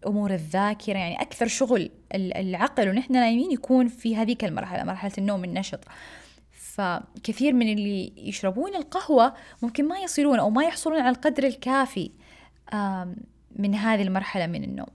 أمور 0.06 0.34
الذاكرة. 0.34 0.98
يعني 0.98 1.22
أكثر 1.22 1.46
شغل 1.46 1.90
العقل 2.14 2.88
ونحن 2.88 3.12
نايمين 3.12 3.52
يكون 3.52 3.88
في 3.88 4.16
هذيك 4.16 4.44
المرحلة 4.44 4.84
مرحلة 4.84 5.12
النوم 5.18 5.44
النشط 5.44 5.80
فكثير 6.50 7.52
من 7.52 7.72
اللي 7.72 8.12
يشربون 8.16 8.74
القهوة 8.74 9.34
ممكن 9.62 9.88
ما 9.88 9.98
يصلون 9.98 10.38
أو 10.38 10.50
ما 10.50 10.64
يحصلون 10.64 11.00
على 11.00 11.16
القدر 11.16 11.44
الكافي 11.44 12.10
من 13.56 13.74
هذه 13.74 14.02
المرحلة 14.02 14.46
من 14.46 14.64
النوم. 14.64 14.86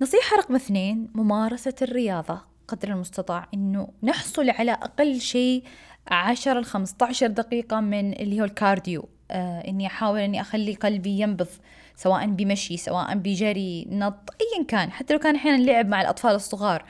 نصيحة 0.00 0.36
رقم 0.36 0.54
اثنين 0.54 1.10
ممارسة 1.14 1.74
الرياضة. 1.82 2.40
قدر 2.68 2.88
المستطاع 2.88 3.48
إنه 3.54 3.88
نحصل 4.02 4.50
على 4.50 4.72
أقل 4.72 5.20
شيء 5.20 5.64
عشر 6.06 6.60
لخمسة 6.60 6.96
عشر 7.02 7.26
دقيقة 7.26 7.80
من 7.80 8.12
اللي 8.12 8.40
هو 8.40 8.44
الكارديو. 8.44 9.08
آه 9.30 9.68
إني 9.68 9.86
أحاول 9.86 10.20
إني 10.20 10.40
أخلي 10.40 10.74
قلبي 10.74 11.20
ينبض 11.20 11.48
سواء 11.96 12.26
بمشي 12.26 12.76
سواء 12.76 13.14
بجري 13.14 13.86
نط 13.90 14.30
أيا 14.40 14.64
كان. 14.64 14.92
حتى 14.92 15.14
لو 15.14 15.20
كان 15.20 15.36
أحيانا 15.36 15.62
لعب 15.62 15.88
مع 15.88 16.00
الأطفال 16.00 16.34
الصغار 16.34 16.84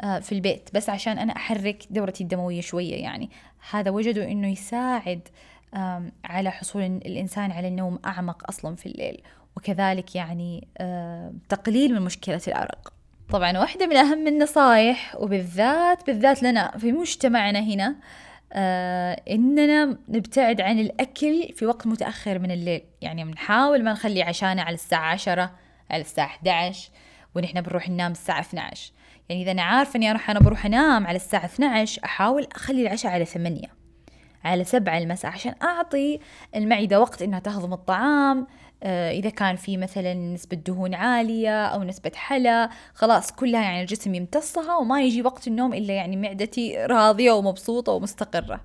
آه، 0.00 0.18
في 0.18 0.32
البيت. 0.32 0.70
بس 0.74 0.90
عشان 0.90 1.18
أنا 1.18 1.36
أحرك 1.36 1.84
دورتي 1.90 2.22
الدموية 2.22 2.60
شوية 2.60 2.94
يعني. 2.94 3.30
هذا 3.70 3.90
وجدوا 3.90 4.24
أنه 4.24 4.48
يساعد 4.48 5.28
على 6.24 6.50
حصول 6.50 6.82
الإنسان 6.82 7.52
على 7.52 7.68
النوم 7.68 7.98
أعمق 8.04 8.42
أصلا 8.48 8.76
في 8.76 8.86
الليل. 8.86 9.22
وكذلك 9.56 10.14
يعني 10.14 10.68
تقليل 11.48 11.94
من 11.94 12.02
مشكلة 12.02 12.40
الأرق. 12.48 12.92
طبعا 13.30 13.58
واحدة 13.58 13.86
من 13.86 13.96
أهم 13.96 14.26
النصائح 14.26 15.16
وبالذات 15.18 16.06
بالذات 16.06 16.42
لنا 16.42 16.78
في 16.78 16.92
مجتمعنا 16.92 17.60
هنا 17.60 17.96
آه 18.54 19.22
إننا 19.30 19.98
نبتعد 20.08 20.60
عن 20.60 20.78
الأكل 20.78 21.52
في 21.56 21.66
وقت 21.66 21.86
متأخر 21.86 22.38
من 22.38 22.50
الليل. 22.50 22.82
يعني 23.00 23.24
بنحاول 23.24 23.84
ما 23.84 23.92
نخلي 23.92 24.22
عشانا 24.22 24.62
على 24.62 24.74
الساعة 24.74 25.12
عشرة 25.12 25.50
على 25.90 26.00
الساعة 26.00 26.26
11 26.26 26.90
ونحن 27.34 27.60
بنروح 27.60 27.88
ننام 27.88 28.12
الساعة 28.12 28.40
12 28.40 28.92
يعني 29.28 29.42
إذا 29.42 29.50
أنا 29.52 29.62
عارفة 29.62 29.96
إني 29.96 30.10
أروح 30.10 30.30
أنا 30.30 30.40
بروح 30.40 30.66
أنام 30.66 31.06
على 31.06 31.16
الساعة 31.16 31.44
12 31.44 32.04
أحاول 32.04 32.46
أخلي 32.54 32.82
العشاء 32.82 33.12
على 33.12 33.24
8 33.24 33.83
على 34.44 34.64
7 34.64 34.98
المساء 34.98 35.30
عشان 35.30 35.54
أعطي 35.62 36.20
المعدة 36.56 37.00
وقت 37.00 37.22
إنها 37.22 37.38
تهضم 37.38 37.72
الطعام. 37.72 38.46
آه، 38.82 39.10
إذا 39.10 39.30
كان 39.30 39.56
في 39.56 39.76
مثلا 39.76 40.14
نسبة 40.14 40.56
دهون 40.56 40.94
عالية 40.94 41.66
أو 41.66 41.82
نسبة 41.82 42.12
حلا 42.14 42.70
خلاص 42.94 43.32
كلها 43.32 43.62
يعني 43.62 43.80
الجسم 43.80 44.14
يمتصها 44.14 44.76
وما 44.76 45.02
يجي 45.02 45.22
وقت 45.22 45.48
النوم 45.48 45.74
إلا 45.74 45.94
يعني 45.94 46.16
معدتي 46.16 46.76
راضية 46.86 47.32
ومبسوطة 47.32 47.92
ومستقرة. 47.92 48.60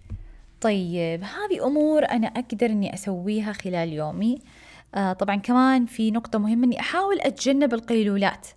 طيب 0.61 1.23
هذه 1.23 1.67
أمور 1.67 2.05
أنا 2.05 2.27
أقدر 2.27 2.65
إني 2.65 2.93
أسويها 2.93 3.53
خلال 3.53 3.93
يومي. 3.93 4.39
آه 4.95 5.13
طبعا 5.13 5.35
كمان 5.35 5.85
في 5.85 6.11
نقطة 6.11 6.39
مهمة 6.39 6.65
إني 6.67 6.79
أحاول 6.79 7.19
أتجنب 7.21 7.73
القيلولات 7.73 8.47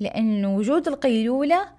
لأن 0.00 0.44
وجود 0.44 0.88
القيلولة 0.88 1.75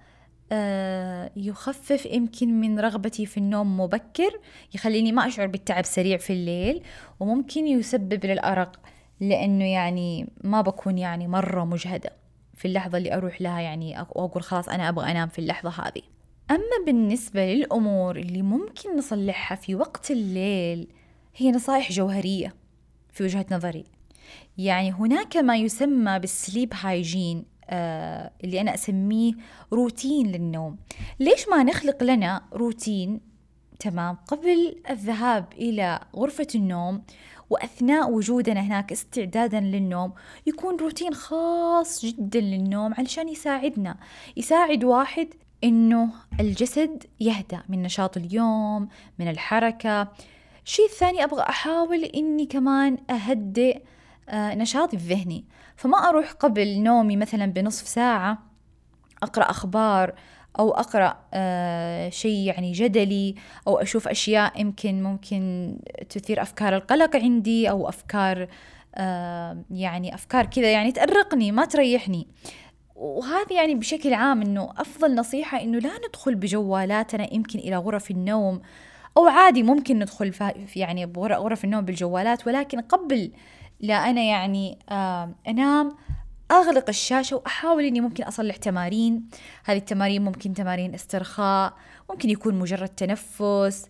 يخفف 1.36 2.06
يمكن 2.06 2.60
من 2.60 2.80
رغبتي 2.80 3.26
في 3.26 3.36
النوم 3.36 3.80
مبكر 3.80 4.40
يخليني 4.74 5.12
ما 5.12 5.26
أشعر 5.26 5.46
بالتعب 5.46 5.84
سريع 5.84 6.16
في 6.16 6.32
الليل 6.32 6.82
وممكن 7.20 7.66
يسبب 7.66 8.26
للأرق 8.26 8.80
لأنه 9.20 9.64
يعني 9.64 10.28
ما 10.44 10.60
بكون 10.60 10.98
يعني 10.98 11.28
مرة 11.28 11.64
مجهدة 11.64 12.12
في 12.54 12.68
اللحظة 12.68 12.98
اللي 12.98 13.14
أروح 13.14 13.42
لها 13.42 13.60
يعني 13.60 14.00
وأقول 14.00 14.42
خلاص 14.42 14.68
أنا 14.68 14.88
أبغى 14.88 15.10
أنام 15.10 15.28
في 15.28 15.38
اللحظة 15.38 15.70
هذه. 15.70 16.02
أما 16.50 16.84
بالنسبة 16.86 17.54
للأمور 17.54 18.16
اللي 18.16 18.42
ممكن 18.42 18.96
نصلحها 18.98 19.56
في 19.56 19.74
وقت 19.74 20.10
الليل 20.10 20.88
هي 21.36 21.50
نصائح 21.50 21.92
جوهرية 21.92 22.54
في 23.12 23.24
وجهة 23.24 23.46
نظري. 23.50 23.84
يعني 24.58 24.92
هناك 24.92 25.36
ما 25.36 25.56
يسمى 25.56 26.18
بالسليب 26.18 26.72
هايجين 26.74 27.38
آه 27.38 27.57
اللي 27.70 28.60
أنا 28.60 28.74
أسميه 28.74 29.32
روتين 29.72 30.26
للنوم. 30.26 30.76
ليش 31.20 31.48
ما 31.48 31.62
نخلق 31.62 32.02
لنا 32.02 32.42
روتين؟ 32.52 33.20
تمام. 33.80 34.16
قبل 34.26 34.76
الذهاب 34.90 35.52
إلى 35.52 36.00
غرفة 36.16 36.46
النوم 36.54 37.02
وأثناء 37.50 38.10
وجودنا 38.10 38.60
هناك 38.60 38.92
استعدادا 38.92 39.60
للنوم 39.60 40.12
يكون 40.46 40.76
روتين 40.76 41.14
خاص 41.14 42.04
جدا 42.04 42.40
للنوم 42.40 42.94
علشان 42.94 43.28
يساعدنا. 43.28 43.96
يساعد 44.36 44.84
واحد 44.84 45.28
إنه 45.64 46.10
الجسد 46.40 47.04
يهدأ 47.20 47.62
من 47.68 47.82
نشاط 47.82 48.16
اليوم 48.16 48.88
من 49.18 49.28
الحركة. 49.28 50.08
الشيء 50.64 50.84
الثاني 50.86 51.24
أبغى 51.24 51.42
أحاول 51.42 52.04
إني 52.04 52.46
كمان 52.46 52.96
أهدئ 53.10 53.82
آه، 54.28 54.54
نشاطي 54.54 54.96
الذهني. 54.96 55.44
فما 55.78 55.96
أروح 56.08 56.32
قبل 56.32 56.82
نومي 56.82 57.16
مثلا 57.16 57.46
بنصف 57.46 57.88
ساعة 57.88 58.38
أقرأ 59.22 59.50
أخبار 59.50 60.14
أو 60.58 60.70
أقرأ 60.70 61.16
آه 61.34 62.08
شيء 62.08 62.46
يعني 62.46 62.72
جدلي 62.72 63.34
أو 63.66 63.78
أشوف 63.78 64.08
أشياء 64.08 64.60
يمكن 64.60 65.02
ممكن 65.02 65.74
تثير 66.10 66.42
أفكار 66.42 66.76
القلق 66.76 67.16
عندي 67.16 67.70
أو 67.70 67.88
أفكار 67.88 68.48
آه 68.94 69.64
يعني 69.70 70.14
أفكار 70.14 70.46
كذا 70.46 70.72
يعني 70.72 70.92
تأرقني 70.92 71.52
ما 71.52 71.64
تريحني. 71.64 72.26
وهذه 72.96 73.52
يعني 73.52 73.74
بشكل 73.74 74.14
عام 74.14 74.42
إنه 74.42 74.70
أفضل 74.78 75.14
نصيحة 75.14 75.62
إنه 75.62 75.78
لا 75.78 75.90
ندخل 76.08 76.34
بجوالاتنا 76.34 77.34
يمكن 77.34 77.58
إلى 77.58 77.76
غرف 77.76 78.10
النوم 78.10 78.60
أو 79.16 79.26
عادي 79.26 79.62
ممكن 79.62 79.98
ندخل 79.98 80.32
في 80.32 80.80
يعني 80.80 81.06
بغرف 81.06 81.64
النوم 81.64 81.84
بالجوالات 81.84 82.46
ولكن 82.46 82.80
قبل 82.80 83.30
لا 83.80 83.94
أنا 83.94 84.22
يعني 84.22 84.78
أنام 85.48 85.96
أغلق 86.50 86.84
الشاشة 86.88 87.36
وأحاول 87.36 87.84
إني 87.84 88.00
ممكن 88.00 88.24
أصلح 88.24 88.56
تمارين. 88.56 89.28
هذه 89.64 89.76
التمارين 89.76 90.24
ممكن 90.24 90.54
تمارين 90.54 90.94
استرخاء 90.94 91.74
ممكن 92.10 92.30
يكون 92.30 92.54
مجرد 92.54 92.88
تنفس. 92.88 93.86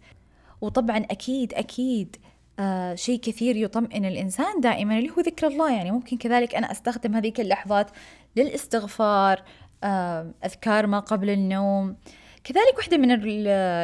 وطبعا 0.60 0.98
أكيد 0.98 1.54
أكيد 1.54 2.16
آه 2.58 2.94
شيء 2.94 3.20
كثير 3.20 3.56
يطمئن 3.56 4.04
الإنسان 4.04 4.60
دائما 4.60 4.98
اللي 4.98 5.10
هو 5.10 5.20
ذكر 5.20 5.46
الله. 5.46 5.72
يعني 5.72 5.90
ممكن 5.90 6.16
كذلك 6.16 6.54
أنا 6.54 6.72
أستخدم 6.72 7.14
هذيك 7.14 7.40
اللحظات 7.40 7.90
للاستغفار 8.36 9.42
آه 9.84 10.32
أذكار 10.44 10.86
ما 10.86 11.00
قبل 11.00 11.30
النوم. 11.30 11.96
كذلك 12.44 12.76
واحدة 12.76 12.96
من 12.96 13.10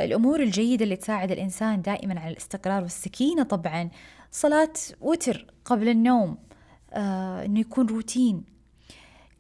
الأمور 0.04 0.40
الجيدة 0.40 0.84
اللي 0.84 0.96
تساعد 0.96 1.30
الإنسان 1.30 1.82
دائما 1.82 2.20
على 2.20 2.30
الاستقرار 2.30 2.82
والسكينة 2.82 3.42
طبعا. 3.42 3.90
صلاة 4.34 4.72
وتر 5.00 5.46
قبل 5.64 5.88
النوم 5.88 6.38
آه 6.92 7.44
إنه 7.44 7.60
يكون 7.60 7.86
روتين. 7.86 8.44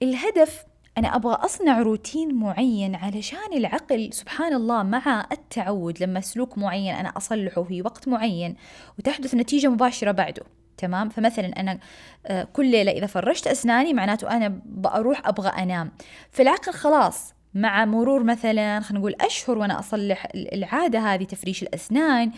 الهدف 0.02 0.64
أنا 0.98 1.16
أبغى 1.16 1.34
أصنع 1.34 1.82
روتين 1.82 2.34
معين 2.34 2.94
علشان 2.94 3.52
العقل 3.52 4.12
سبحان 4.12 4.54
الله 4.54 4.82
مع 4.82 5.26
التعود. 5.32 6.02
لما 6.02 6.20
سلوك 6.20 6.58
معين 6.58 6.94
أنا 6.94 7.08
أصلحه 7.08 7.62
في 7.62 7.82
وقت 7.82 8.08
معين 8.08 8.56
وتحدث 8.98 9.34
نتيجة 9.34 9.68
مباشرة 9.68 10.10
بعده 10.10 10.42
تمام؟ 10.76 11.08
فمثلا 11.08 11.60
أنا 11.60 11.78
آه، 12.26 12.44
كل 12.44 12.66
ليلة 12.70 12.92
إذا 12.92 13.06
فرشت 13.06 13.46
أسناني 13.46 13.94
معناته 13.94 14.30
أنا 14.30 14.60
بأروح 14.66 15.28
أبغى 15.28 15.48
أنام. 15.48 15.92
فالعقل 16.30 16.72
خلاص 16.72 17.34
مع 17.54 17.84
مرور 17.84 18.22
مثلا 18.22 18.80
خلينا 18.80 19.00
نقول 19.00 19.14
أشهر 19.20 19.58
وأنا 19.58 19.78
أصلح 19.78 20.28
العادة 20.34 20.98
هذه 20.98 21.24
تفريش 21.24 21.62
الأسنان 21.62 22.32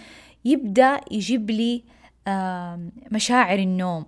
يبدأ 0.44 1.00
يجيب 1.10 1.50
لي 1.50 1.95
مشاعر 3.12 3.58
النوم 3.58 4.06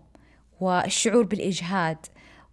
والشعور 0.60 1.24
بالإجهاد. 1.24 1.96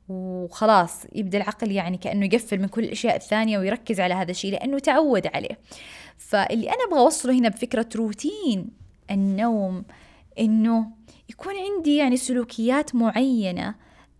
وخلاص 0.09 1.05
يبدأ 1.15 1.37
العقل 1.37 1.71
يعني 1.71 1.97
كأنه 1.97 2.25
يقفل 2.25 2.61
من 2.61 2.67
كل 2.67 2.83
الأشياء 2.83 3.15
الثانية 3.15 3.59
ويركز 3.59 3.99
على 3.99 4.13
هذا 4.13 4.31
الشيء 4.31 4.51
لأنه 4.51 4.79
تعود 4.79 5.27
عليه. 5.27 5.59
فاللي 6.17 6.69
أنا 6.69 6.83
أبغى 6.87 6.99
أوصله 6.99 7.33
هنا 7.33 7.49
بفكرة 7.49 7.89
روتين 7.95 8.69
النوم 9.11 9.85
إنه 10.39 10.91
يكون 11.29 11.53
عندي 11.55 11.97
يعني 11.97 12.17
سلوكيات 12.17 12.95
معينة 12.95 13.75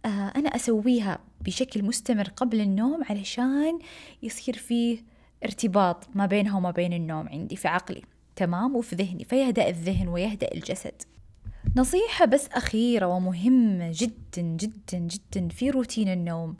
آه 0.06 0.34
أنا 0.36 0.56
أسويها 0.56 1.20
بشكل 1.42 1.84
مستمر 1.84 2.28
قبل 2.36 2.62
النوم 2.62 3.04
علشان 3.10 3.80
يصير 4.24 4.58
فيه 4.58 4.98
ارتباط 5.44 6.08
ما 6.16 6.26
بينها 6.26 6.58
وما 6.58 6.72
بين 6.72 6.94
النوم 6.94 7.30
عندي 7.30 7.56
في 7.56 7.68
عقلي 7.68 8.02
تمام 8.36 8.76
وفي 8.76 8.96
ذهني 8.96 9.24
فيهدأ 9.24 9.70
الذهن 9.70 10.08
ويهدأ 10.08 10.50
الجسد. 10.54 11.02
نصيحة 11.76 12.26
بس 12.26 12.48
أخيرة 12.48 13.06
ومهمة 13.06 13.92
جدا 13.94 14.42
جدا 14.42 14.98
جدا 14.98 15.48
في 15.50 15.70
روتين 15.70 16.14
النوم 16.14 16.58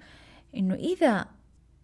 إنه 0.56 0.76
إذا 0.76 1.26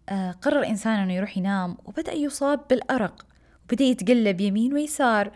آه، 0.08 0.30
قرر 0.30 0.66
إنسان 0.66 0.98
إنه 0.98 1.14
يروح 1.14 1.38
ينام 1.38 1.76
وبدأ 1.84 2.12
يصاب 2.12 2.60
بالأرق 2.70 3.26
وبدأ 3.64 3.84
يتقلب 3.84 4.40
يمين 4.40 4.74
ويسار 4.74 5.32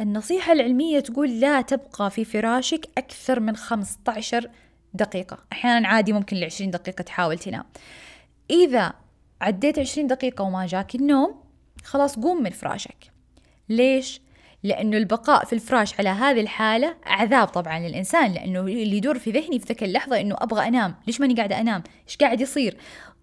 النصيحة 0.00 0.52
العلمية 0.52 1.00
تقول 1.00 1.40
لا 1.40 1.60
تبقى 1.60 2.10
في 2.10 2.24
فراشك 2.24 2.88
أكثر 2.98 3.40
من 3.40 3.56
15 3.56 4.50
دقيقة. 4.94 5.38
أحيانا 5.52 5.88
عادي 5.88 6.12
ممكن 6.12 6.36
لعشرين 6.36 6.70
دقيقة 6.70 7.02
تحاول 7.02 7.38
تنام. 7.38 7.64
إذا 8.50 8.92
عديت 9.40 9.78
عشرين 9.78 10.06
دقيقة 10.06 10.42
وما 10.42 10.66
جاك 10.66 10.94
النوم 10.94 11.34
خلاص 11.84 12.18
قوم 12.18 12.42
من 12.42 12.50
فراشك. 12.50 13.12
ليش؟ 13.68 14.20
لأنه 14.62 14.96
البقاء 14.96 15.44
في 15.44 15.52
الفراش 15.52 15.98
على 15.98 16.08
هذه 16.08 16.40
الحالة 16.40 16.96
عذاب 17.06 17.48
طبعا 17.48 17.78
للإنسان 17.78 18.32
لأنه 18.32 18.60
اللي 18.60 18.96
يدور 18.96 19.18
في 19.18 19.30
ذهني 19.30 19.58
في 19.58 19.66
ذيك 19.66 19.82
اللحظة 19.82 20.20
إنه 20.20 20.36
أبغى 20.38 20.68
أنام. 20.68 20.94
ليش 21.06 21.20
ماني 21.20 21.34
قاعدة 21.34 21.60
أنام؟ 21.60 21.82
إيش 22.08 22.16
قاعد 22.16 22.40
يصير؟ 22.40 22.76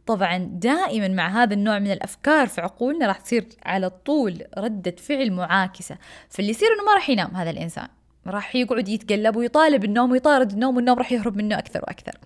طبعا 0.06 0.38
دائما 0.38 1.08
مع 1.08 1.44
هذا 1.44 1.54
النوع 1.54 1.80
من 1.80 1.92
الأفكار 1.92 2.48
في 2.48 2.62
عقولنا 2.62 3.08
راح 3.08 3.18
تصير 3.18 3.46
على 3.66 3.90
طول 3.90 4.44
ردة 4.58 4.96
فعل 4.98 5.32
معاكسة. 5.32 5.98
فاللي 6.30 6.52
يصير 6.52 6.68
إنه 6.68 6.84
ما 6.84 6.94
راح 6.94 7.10
ينام 7.10 7.36
هذا 7.36 7.50
الإنسان. 7.50 7.88
راح 8.28 8.56
يقعد 8.56 8.90
يتقلب 8.90 9.36
ويطالب 9.36 9.84
النوم 9.84 10.12
ويطارد 10.12 10.52
النوم 10.52 10.76
والنوم 10.76 10.98
راح 10.98 11.12
يهرب 11.12 11.38
منه 11.38 11.60
أكثر 11.60 11.80
وأكثر. 11.80 12.18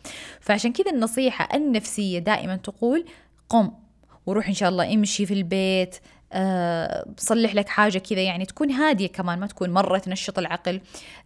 فعشان 0.42 0.74
كذا 0.74 0.92
النصيحة 0.92 1.58
النفسية 1.58 2.20
دائما 2.20 2.56
تقول 2.56 3.06
قم 3.50 3.72
وروح 4.26 4.48
إن 4.48 4.54
شاء 4.54 4.70
الله 4.70 4.94
امشي 4.94 5.26
في 5.26 5.34
البيت 5.34 5.96
أه 6.34 7.06
صلح 7.18 7.56
لك 7.56 7.70
حاجة 7.70 7.98
كذا 7.98 8.22
يعني 8.22 8.46
تكون 8.46 8.72
هادية 8.72 9.08
كمان 9.08 9.40
ما 9.40 9.48
تكون 9.48 9.70
مرة 9.70 9.98
تنشط 9.98 10.40
العقل. 10.40 10.82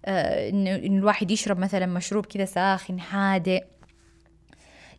أه 0.06 0.50
انه 0.50 0.76
الواحد 0.76 1.32
يشرب 1.32 1.60
مثلا 1.60 1.86
مشروب 1.86 2.26
كذا 2.26 2.46
ساخن 2.46 3.00
هادئ 3.00 3.63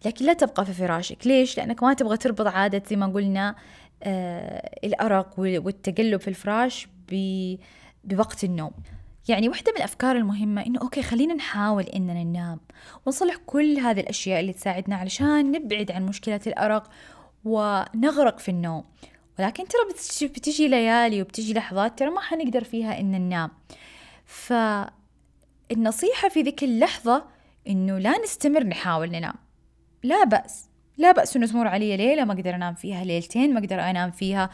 لكن 0.06 0.24
لا 0.24 0.32
تبقى 0.32 0.64
في 0.64 0.72
فراشك. 0.72 1.26
ليش؟ 1.26 1.58
لأنك 1.58 1.82
ما 1.82 1.94
تبغى 1.94 2.16
تربط 2.16 2.46
عادة 2.46 2.82
زي 2.90 2.96
ما 2.96 3.06
قلنا 3.06 3.54
أه 4.02 4.78
الأرق 4.84 5.34
والتقلب 5.38 6.20
في 6.20 6.28
الفراش 6.28 6.88
بوقت 8.04 8.44
النوم. 8.44 8.72
يعني 9.28 9.48
واحدة 9.48 9.72
من 9.72 9.78
الأفكار 9.78 10.16
المهمة 10.16 10.66
إنه 10.66 10.80
أوكي 10.80 11.02
خلينا 11.02 11.34
نحاول 11.34 11.84
إننا 11.84 12.24
ننام. 12.24 12.60
ونصلح 13.06 13.36
كل 13.46 13.78
هذه 13.78 14.00
الأشياء 14.00 14.40
اللي 14.40 14.52
تساعدنا 14.52 14.96
علشان 14.96 15.52
نبعد 15.52 15.90
عن 15.90 16.06
مشكلة 16.06 16.40
الأرق 16.46 16.90
ونغرق 17.44 18.38
في 18.38 18.48
النوم. 18.48 18.84
ولكن 19.38 19.64
ترى 19.68 19.80
بتجي 20.28 20.68
ليالي 20.68 21.22
وبتجي 21.22 21.54
لحظات 21.54 21.98
ترى 21.98 22.10
ما 22.10 22.20
حنقدر 22.20 22.64
فيها 22.64 23.00
إن 23.00 23.10
ننام. 23.10 23.50
فالنصيحة 24.24 24.98
في 26.28 26.42
ذيك 26.42 26.64
اللحظة 26.64 27.24
إنه 27.68 27.98
لا 27.98 28.18
نستمر 28.24 28.64
نحاول 28.64 29.10
ننام. 29.10 29.34
لا 30.02 30.24
بأس. 30.24 30.68
لا 30.96 31.12
بأس 31.12 31.36
إنه 31.36 31.46
تمر 31.46 31.68
علي 31.68 31.96
ليلة 31.96 32.24
ما 32.24 32.32
أقدر 32.32 32.54
أنام 32.54 32.74
فيها 32.74 33.04
ليلتين 33.04 33.54
ما 33.54 33.60
أقدر 33.60 33.80
أنام 33.80 34.10
فيها 34.10 34.50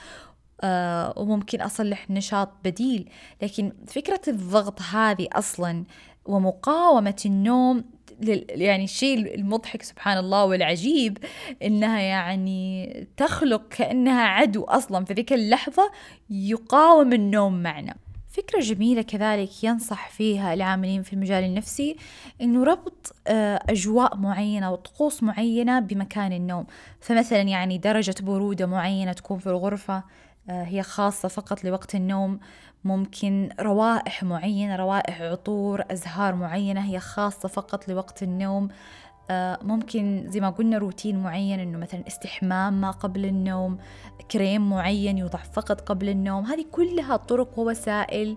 آه 0.61 1.15
وممكن 1.17 1.61
أصلح 1.61 2.11
نشاط 2.11 2.53
بديل. 2.65 3.11
لكن 3.43 3.73
فكرة 3.87 4.21
الضغط 4.29 4.83
هذه 4.83 5.29
أصلا 5.33 5.85
ومقاومة 6.27 7.17
النوم 7.27 7.85
يعني 8.51 8.85
الشيء 8.85 9.35
المضحك 9.35 9.83
سبحان 9.83 10.19
الله 10.19 10.45
والعجيب 10.45 11.19
إنها 11.63 12.01
يعني 12.01 13.07
تخلق 13.17 13.69
كأنها 13.69 14.23
عدو 14.23 14.65
أصلا. 14.65 15.05
في 15.05 15.13
ذيك 15.13 15.33
اللحظة 15.33 15.91
يقاوم 16.31 17.13
النوم 17.13 17.63
معنا. 17.63 17.95
فكرة 18.29 18.61
جميلة 18.61 19.03
كذلك 19.03 19.65
ينصح 19.65 20.09
فيها 20.09 20.55
العاملين 20.55 21.03
في 21.03 21.13
المجال 21.13 21.45
النفسي 21.45 21.97
إنه 22.41 22.65
ربط 22.65 23.15
آه، 23.27 23.61
أجواء 23.69 24.17
معينة 24.17 24.73
وطقوس 24.73 25.23
معينة 25.23 25.81
بمكان 25.81 26.33
النوم. 26.33 26.67
فمثلا 27.01 27.41
يعني 27.41 27.79
درجة 27.79 28.15
برودة 28.23 28.67
معينة 28.67 29.13
تكون 29.13 29.39
في 29.39 29.47
الغرفة 29.47 30.03
آه، 30.51 30.63
هي 30.63 30.83
خاصة 30.83 31.29
فقط 31.29 31.65
لوقت 31.65 31.95
النوم 31.95 32.41
ممكن 32.85 33.49
روائح 33.61 34.23
معينة 34.23 34.77
روائح 34.77 35.21
عطور 35.23 35.83
أزهار 35.91 36.35
معينة 36.35 36.81
هي 36.81 37.01
خاصة 37.01 37.49
فقط 37.49 37.89
لوقت 37.89 38.23
النوم. 38.23 38.69
آه، 39.31 39.59
ممكن 39.63 40.25
زي 40.29 40.41
ما 40.41 40.51
قلنا 40.51 40.79
روتين 40.79 41.23
معين 41.23 41.61
إنه 41.61 41.79
مثلا 41.79 42.07
استحمام 42.07 42.81
ما 42.81 42.91
قبل 42.91 43.25
النوم 43.25 43.79
كريم 44.31 44.71
معين 44.71 45.19
يوضع 45.19 45.39
فقط 45.39 45.81
قبل 45.81 46.09
النوم. 46.09 46.45
هذه 46.45 46.65
كلها 46.73 47.17
طرق 47.17 47.59
ووسائل 47.59 48.37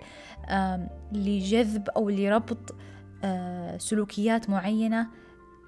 لجذب 1.12 1.90
أو 1.90 2.10
لربط 2.10 2.76
آه، 3.24 3.78
سلوكيات 3.78 4.50
معينة 4.50 5.08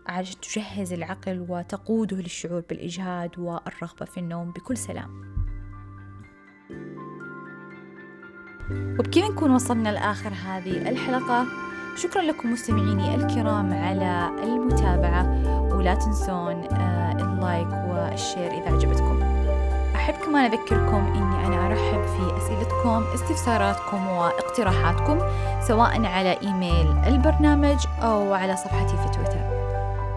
عشان 0.07 0.41
تجهز 0.41 0.93
العقل 0.93 1.45
وتقوده 1.49 2.17
للشعور 2.17 2.63
بالإجهاد 2.69 3.39
والرغبة 3.39 4.05
في 4.05 4.19
النوم. 4.19 4.51
بكل 4.51 4.77
سلام. 4.77 5.38
وبكذا 8.71 9.27
نكون 9.27 9.51
وصلنا 9.51 9.89
لآخر 9.89 10.29
هذه 10.29 10.89
الحلقة. 10.89 11.45
شكرا 11.95 12.21
لكم 12.21 12.51
مستمعيني 12.51 13.15
الكرام 13.15 13.73
على 13.73 14.29
المتابعة 14.43 15.23
ولا 15.75 15.93
تنسون 15.95 16.63
آه، 16.73 17.12
ال 17.12 17.23
like 17.23 17.67
وال 17.67 17.91
share 17.91 18.51
إذا 18.51 18.75
عجبتكم. 18.75 19.21
أحب 19.95 20.13
كمان 20.25 20.51
أذكركم 20.51 20.95
أني 20.95 21.47
أنا 21.47 21.67
أرحب 21.67 22.03
في 22.03 22.38
أسئلتكم 22.38 23.03
استفساراتكم 23.13 24.08
واقتراحاتكم 24.08 25.19
سواء 25.67 26.05
على 26.05 26.38
إيميل 26.41 26.88
البرنامج 27.08 27.86
أو 28.01 28.34
على 28.34 28.55
صفحتي 28.55 28.97
في 28.97 29.10
تويتر. 29.10 29.49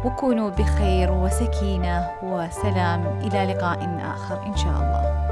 وكونوا 0.05 0.51
بخير 0.51 1.13
وسكينة 1.13 2.11
وسلام. 2.23 3.07
إلى 3.07 3.55
لقاء 3.55 4.01
آخر 4.15 4.47
إن 4.47 4.57
شاء 4.57 4.73
الله. 4.73 5.32